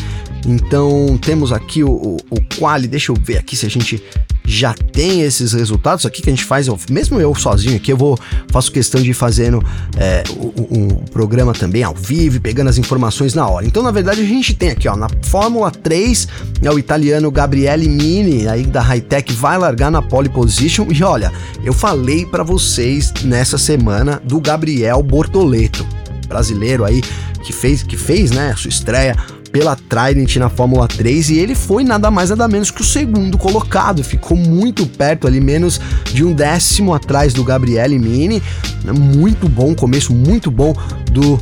Então 0.46 1.18
temos 1.18 1.52
aqui 1.52 1.82
o, 1.82 1.90
o, 1.90 2.16
o 2.30 2.40
quali, 2.58 2.86
deixa 2.86 3.12
eu 3.12 3.16
ver 3.16 3.38
aqui 3.38 3.56
se 3.56 3.66
a 3.66 3.70
gente 3.70 4.02
já 4.46 4.74
tem 4.74 5.22
esses 5.22 5.54
resultados 5.54 6.04
aqui 6.04 6.20
que 6.20 6.28
a 6.28 6.32
gente 6.32 6.44
faz, 6.44 6.68
mesmo 6.90 7.18
eu 7.18 7.34
sozinho 7.34 7.76
aqui, 7.76 7.90
eu 7.90 7.96
vou 7.96 8.18
faço 8.50 8.70
questão 8.70 9.00
de 9.00 9.10
ir 9.10 9.14
fazendo 9.14 9.64
é, 9.96 10.22
um, 10.38 10.78
um, 10.78 10.88
programa 11.06 11.54
também 11.54 11.82
ao 11.82 11.94
vivo, 11.94 12.40
pegando 12.40 12.68
as 12.68 12.76
informações 12.76 13.34
na 13.34 13.48
hora. 13.48 13.66
Então, 13.66 13.82
na 13.82 13.90
verdade, 13.90 14.20
a 14.20 14.24
gente 14.24 14.54
tem 14.54 14.70
aqui, 14.70 14.86
ó, 14.86 14.96
na 14.96 15.08
Fórmula 15.22 15.70
3, 15.70 16.28
é 16.62 16.70
o 16.70 16.78
italiano 16.78 17.30
Gabriele 17.30 17.88
Mini, 17.88 18.46
aí 18.46 18.64
da 18.64 18.82
Hightech, 18.82 19.32
vai 19.32 19.56
largar 19.56 19.90
na 19.90 20.02
pole 20.02 20.28
position. 20.28 20.86
E 20.90 21.02
olha, 21.02 21.32
eu 21.64 21.72
falei 21.72 22.26
para 22.26 22.44
vocês 22.44 23.12
nessa 23.24 23.56
semana 23.56 24.20
do 24.22 24.40
Gabriel 24.40 25.02
Bortoleto, 25.02 25.86
brasileiro 26.28 26.84
aí, 26.84 27.00
que 27.42 27.52
fez, 27.52 27.82
que 27.82 27.96
fez, 27.96 28.30
né, 28.30 28.50
a 28.52 28.56
sua 28.56 28.68
estreia 28.68 29.16
pela 29.54 29.76
Trident 29.76 30.34
na 30.34 30.48
Fórmula 30.48 30.88
3 30.88 31.30
e 31.30 31.38
ele 31.38 31.54
foi 31.54 31.84
nada 31.84 32.10
mais 32.10 32.30
nada 32.30 32.48
menos 32.48 32.72
que 32.72 32.80
o 32.80 32.84
segundo 32.84 33.38
colocado, 33.38 34.02
ficou 34.02 34.36
muito 34.36 34.84
perto 34.84 35.28
ali, 35.28 35.40
menos 35.40 35.80
de 36.12 36.24
um 36.24 36.32
décimo 36.32 36.92
atrás 36.92 37.32
do 37.32 37.44
Gabriele 37.44 37.96
Mini, 37.96 38.42
muito 38.84 39.48
bom, 39.48 39.72
começo 39.72 40.12
muito 40.12 40.50
bom 40.50 40.74
do 41.08 41.38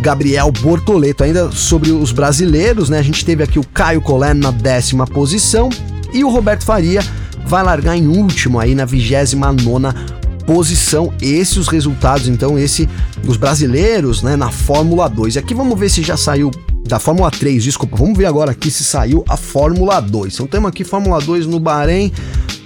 Gabriel 0.00 0.52
Bortoleto. 0.52 1.24
Ainda 1.24 1.50
sobre 1.50 1.90
os 1.90 2.12
brasileiros, 2.12 2.88
né? 2.88 3.00
A 3.00 3.02
gente 3.02 3.24
teve 3.24 3.42
aqui 3.42 3.58
o 3.58 3.66
Caio 3.74 4.00
Collet 4.00 4.34
na 4.34 4.52
décima 4.52 5.04
posição 5.04 5.68
e 6.12 6.22
o 6.22 6.30
Roberto 6.30 6.64
Faria 6.64 7.00
vai 7.44 7.64
largar 7.64 7.96
em 7.96 8.06
último 8.06 8.60
aí 8.60 8.72
na 8.72 8.84
vigésima 8.84 9.52
nona 9.52 9.92
posição. 10.46 11.12
Esses 11.20 11.56
os 11.56 11.66
resultados, 11.66 12.28
então, 12.28 12.56
esse 12.56 12.88
os 13.26 13.36
brasileiros, 13.36 14.22
né, 14.22 14.36
na 14.36 14.48
Fórmula 14.48 15.08
2. 15.08 15.36
Aqui 15.36 15.54
vamos 15.54 15.76
ver 15.76 15.88
se 15.88 16.04
já 16.04 16.16
saiu 16.16 16.52
da 16.86 16.98
Fórmula 16.98 17.30
3, 17.30 17.62
desculpa. 17.62 17.96
Vamos 17.96 18.16
ver 18.16 18.26
agora 18.26 18.52
aqui 18.52 18.70
se 18.70 18.84
saiu 18.84 19.24
a 19.28 19.36
Fórmula 19.36 20.00
2. 20.00 20.34
Então 20.34 20.46
temos 20.46 20.68
aqui 20.68 20.84
Fórmula 20.84 21.20
2 21.20 21.46
no 21.46 21.60
Bahrein. 21.60 22.12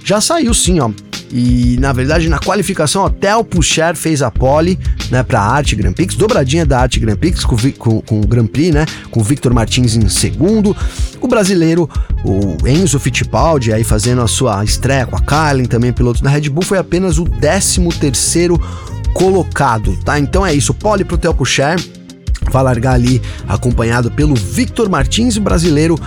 Já 0.03 0.19
saiu 0.21 0.53
sim, 0.53 0.79
ó. 0.79 0.89
E 1.35 1.77
na 1.79 1.91
verdade, 1.91 2.29
na 2.29 2.37
qualificação, 2.37 3.03
até 3.03 3.35
o 3.35 3.43
Pucher 3.43 3.95
fez 3.95 4.21
a 4.21 4.29
pole, 4.29 4.77
né, 5.09 5.23
pra 5.23 5.41
Arte 5.41 5.75
Grand 5.75 5.91
Prix, 5.91 6.13
dobradinha 6.13 6.63
da 6.63 6.79
Arte 6.79 6.99
Grand 6.99 7.15
Prix 7.15 7.43
com, 7.43 7.57
com, 7.71 8.01
com 8.01 8.21
o 8.21 8.27
Grand 8.27 8.45
Prix, 8.45 8.71
né, 8.71 8.85
com 9.09 9.19
o 9.19 9.23
Victor 9.23 9.51
Martins 9.51 9.95
em 9.95 10.07
segundo. 10.07 10.77
O 11.19 11.27
brasileiro, 11.27 11.89
o 12.23 12.67
Enzo 12.67 12.99
Fittipaldi, 12.99 13.73
aí 13.73 13.83
fazendo 13.83 14.21
a 14.21 14.27
sua 14.27 14.63
estreia 14.63 15.07
com 15.07 15.15
a 15.15 15.21
Carlin, 15.21 15.65
também 15.65 15.91
piloto 15.91 16.21
da 16.21 16.29
Red 16.29 16.49
Bull, 16.49 16.63
foi 16.63 16.77
apenas 16.77 17.17
o 17.17 17.23
13 17.23 17.89
terceiro 17.99 18.61
colocado, 19.15 19.97
tá? 20.05 20.19
Então 20.19 20.45
é 20.45 20.53
isso, 20.53 20.71
pole 20.71 21.03
pro 21.03 21.17
Theo 21.17 21.33
Pucher 21.33 21.77
vai 22.51 22.63
largar 22.63 22.93
ali 22.93 23.21
acompanhado 23.47 24.11
pelo 24.11 24.35
Victor 24.35 24.89
Martins, 24.89 25.37
brasileiro. 25.37 25.99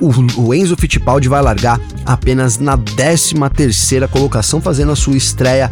O, 0.00 0.54
Enzo 0.54 0.76
Fittipaldi 0.76 1.28
vai 1.28 1.42
largar 1.42 1.80
apenas 2.06 2.56
na 2.58 2.76
13 2.76 3.34
terceira 3.54 4.06
colocação, 4.06 4.60
fazendo 4.60 4.92
a 4.92 4.96
sua 4.96 5.16
estreia 5.16 5.68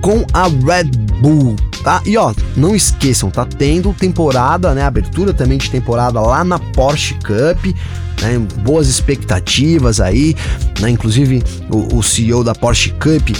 com 0.00 0.24
a 0.32 0.44
Red 0.44 0.90
Bull, 1.20 1.54
tá? 1.82 2.00
E 2.06 2.16
ó, 2.16 2.32
não 2.56 2.74
esqueçam, 2.74 3.30
tá 3.30 3.44
tendo 3.44 3.92
temporada, 3.92 4.74
né? 4.74 4.84
Abertura 4.84 5.34
também 5.34 5.58
de 5.58 5.70
temporada 5.70 6.18
lá 6.20 6.42
na 6.44 6.58
Porsche 6.58 7.14
Cup. 7.14 7.74
Né, 8.20 8.36
boas 8.64 8.88
expectativas 8.88 10.00
aí, 10.00 10.34
né, 10.80 10.90
inclusive 10.90 11.40
o, 11.70 11.98
o 11.98 12.02
CEO 12.02 12.42
da 12.42 12.52
Porsche 12.52 12.90
Cup 12.94 13.30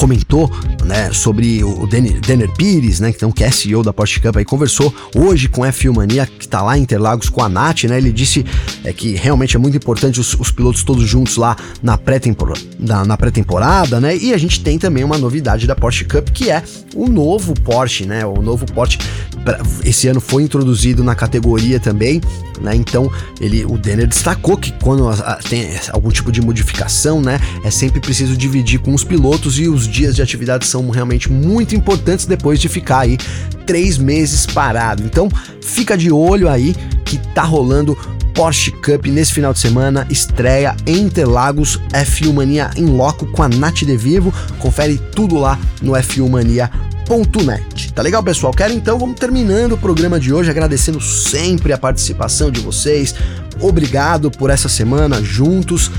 comentou 0.00 0.50
né, 0.82 1.12
sobre 1.12 1.62
o 1.62 1.86
Denner, 1.86 2.50
Pires, 2.56 3.00
né, 3.00 3.10
então, 3.10 3.30
que 3.30 3.44
é 3.44 3.50
CEO 3.50 3.82
da 3.82 3.92
Porsche 3.92 4.18
Cup, 4.18 4.34
aí 4.34 4.46
conversou 4.46 4.92
hoje 5.14 5.46
com 5.46 5.62
a 5.62 5.68
F1 5.68 5.94
Mania, 5.94 6.26
que 6.26 6.46
está 6.46 6.62
lá 6.62 6.78
em 6.78 6.82
Interlagos 6.82 7.28
com 7.28 7.42
a 7.42 7.50
Nath, 7.50 7.84
né, 7.84 7.98
ele 7.98 8.10
disse 8.10 8.46
é, 8.82 8.94
que 8.94 9.14
realmente 9.14 9.56
é 9.56 9.58
muito 9.58 9.76
importante 9.76 10.18
os, 10.18 10.32
os 10.40 10.50
pilotos 10.50 10.82
todos 10.82 11.06
juntos 11.06 11.36
lá 11.36 11.54
na 11.82 11.98
pré-temporada, 11.98 12.60
na, 12.78 13.04
na 13.04 13.16
pré-temporada, 13.16 14.00
né, 14.00 14.16
e 14.16 14.32
a 14.32 14.38
gente 14.38 14.62
tem 14.62 14.78
também 14.78 15.04
uma 15.04 15.18
novidade 15.18 15.66
da 15.66 15.76
Porsche 15.76 16.06
Cup, 16.06 16.30
que 16.30 16.50
é 16.50 16.62
o 16.94 17.06
novo 17.06 17.52
Porsche, 17.60 18.06
né, 18.06 18.24
o 18.24 18.40
novo 18.40 18.64
Porsche, 18.64 18.98
esse 19.84 20.08
ano 20.08 20.20
foi 20.20 20.42
introduzido 20.44 21.04
na 21.04 21.14
categoria 21.14 21.78
também, 21.78 22.22
né, 22.58 22.74
então 22.74 23.10
ele, 23.38 23.66
o 23.66 23.76
Denner 23.76 24.06
destacou 24.06 24.56
que 24.56 24.72
quando 24.82 25.08
a, 25.08 25.12
a, 25.12 25.34
tem 25.36 25.68
algum 25.92 26.08
tipo 26.08 26.32
de 26.32 26.40
modificação, 26.40 27.20
né, 27.20 27.38
é 27.62 27.70
sempre 27.70 28.00
preciso 28.00 28.34
dividir 28.34 28.80
com 28.80 28.94
os 28.94 29.04
pilotos 29.04 29.58
e 29.58 29.68
os 29.68 29.89
dias 29.90 30.14
de 30.14 30.22
atividade 30.22 30.66
são 30.66 30.88
realmente 30.90 31.30
muito 31.30 31.74
importantes 31.74 32.26
depois 32.26 32.60
de 32.60 32.68
ficar 32.68 33.00
aí 33.00 33.18
três 33.66 33.98
meses 33.98 34.46
parado. 34.46 35.02
Então 35.02 35.28
fica 35.62 35.96
de 35.96 36.10
olho 36.10 36.48
aí 36.48 36.74
que 37.04 37.18
tá 37.34 37.42
rolando 37.42 37.96
Porsche 38.34 38.70
Cup 38.70 39.06
nesse 39.06 39.32
final 39.32 39.52
de 39.52 39.58
semana, 39.58 40.06
estreia 40.08 40.76
em 40.86 41.00
Interlagos, 41.00 41.80
F1 41.92 42.32
Mania 42.32 42.70
em 42.76 42.86
loco 42.86 43.26
com 43.26 43.42
a 43.42 43.48
Nath 43.48 43.84
De 43.84 43.96
Vivo. 43.96 44.32
Confere 44.58 44.98
tudo 45.14 45.36
lá 45.36 45.58
no 45.82 45.92
f1mania.net. 45.92 47.92
Tá 47.92 48.02
legal, 48.02 48.22
pessoal? 48.22 48.52
Quero 48.52 48.72
então, 48.72 48.98
vamos 48.98 49.18
terminando 49.18 49.72
o 49.72 49.78
programa 49.78 50.18
de 50.18 50.32
hoje, 50.32 50.50
agradecendo 50.50 51.00
sempre 51.00 51.72
a 51.72 51.78
participação 51.78 52.50
de 52.50 52.60
vocês. 52.60 53.14
Obrigado 53.60 54.30
por 54.30 54.48
essa 54.48 54.68
semana 54.68 55.22
juntos 55.22 55.90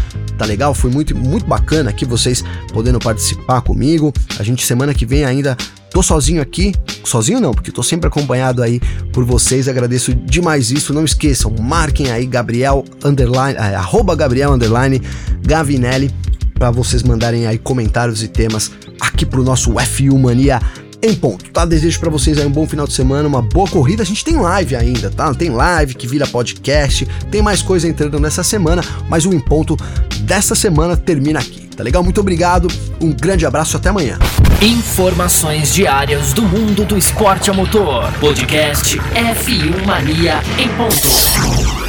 tá 0.42 0.46
legal? 0.48 0.74
Foi 0.74 0.90
muito, 0.90 1.16
muito 1.16 1.46
bacana 1.46 1.92
aqui 1.92 2.04
vocês 2.04 2.44
podendo 2.74 3.00
participar 3.00 3.62
comigo. 3.62 4.12
A 4.40 4.44
gente 4.44 4.66
semana 4.66 4.92
que 4.92 5.06
vem 5.06 5.24
ainda 5.24 5.56
tô 5.92 6.02
sozinho 6.02 6.42
aqui, 6.42 6.74
sozinho 7.04 7.40
não, 7.40 7.54
porque 7.54 7.72
tô 7.72 7.84
sempre 7.84 8.08
acompanhado 8.08 8.64
aí 8.64 8.80
por 9.14 9.24
vocês. 9.24 9.68
Agradeço 9.68 10.16
demais 10.16 10.72
isso. 10.72 10.94
Não 10.94 11.06
esqueçam, 11.06 11.54
marquem 11.60 12.10
aí 12.10 12.26
Gabriel 12.26 12.84
underline, 13.04 13.56
é, 13.56 13.76
arroba 13.76 14.16
Gabriel 14.16 14.52
underline 14.52 15.00
Gavinelli 15.46 16.12
para 16.56 16.72
vocês 16.72 17.04
mandarem 17.04 17.46
aí 17.46 17.60
comentários 17.60 18.24
e 18.24 18.28
temas 18.28 18.72
aqui 19.00 19.28
pro 19.28 19.44
nosso 19.44 19.74
F1 19.74 20.18
Mania 20.18 20.60
em 21.02 21.16
ponto, 21.16 21.50
tá? 21.52 21.66
Desejo 21.66 22.00
para 22.00 22.10
vocês 22.10 22.38
aí 22.38 22.46
um 22.46 22.52
bom 22.52 22.68
final 22.68 22.86
de 22.86 22.94
semana, 22.94 23.28
uma 23.28 23.42
boa 23.42 23.68
corrida. 23.68 24.04
A 24.04 24.06
gente 24.06 24.24
tem 24.24 24.36
live 24.36 24.76
ainda, 24.76 25.10
tá? 25.10 25.34
Tem 25.34 25.50
live 25.50 25.96
que 25.96 26.08
vira 26.08 26.28
podcast, 26.28 27.08
tem 27.30 27.42
mais 27.42 27.62
coisa 27.62 27.88
entrando 27.88 28.20
nessa 28.20 28.44
semana, 28.44 28.84
mas 29.10 29.26
o 29.26 29.34
em 29.34 29.40
ponto 29.40 29.78
dessa 30.22 30.54
semana 30.56 30.96
termina 30.96 31.40
aqui, 31.40 31.68
tá 31.76 31.84
legal? 31.84 32.04
Muito 32.04 32.22
obrigado, 32.22 32.68
um 33.02 33.12
grande 33.12 33.46
abraço, 33.46 33.78
até 33.78 33.90
amanhã. 33.90 34.20
Informações 34.62 35.74
diárias 35.74 36.34
do 36.34 36.44
mundo 36.44 36.86
do 36.86 36.98
esporte 36.98 37.50
a 37.50 37.54
motor. 37.54 38.12
Podcast 38.20 38.98
F1 39.00 39.86
Mania 39.86 40.42
em 40.60 40.70
ponto. 40.70 41.81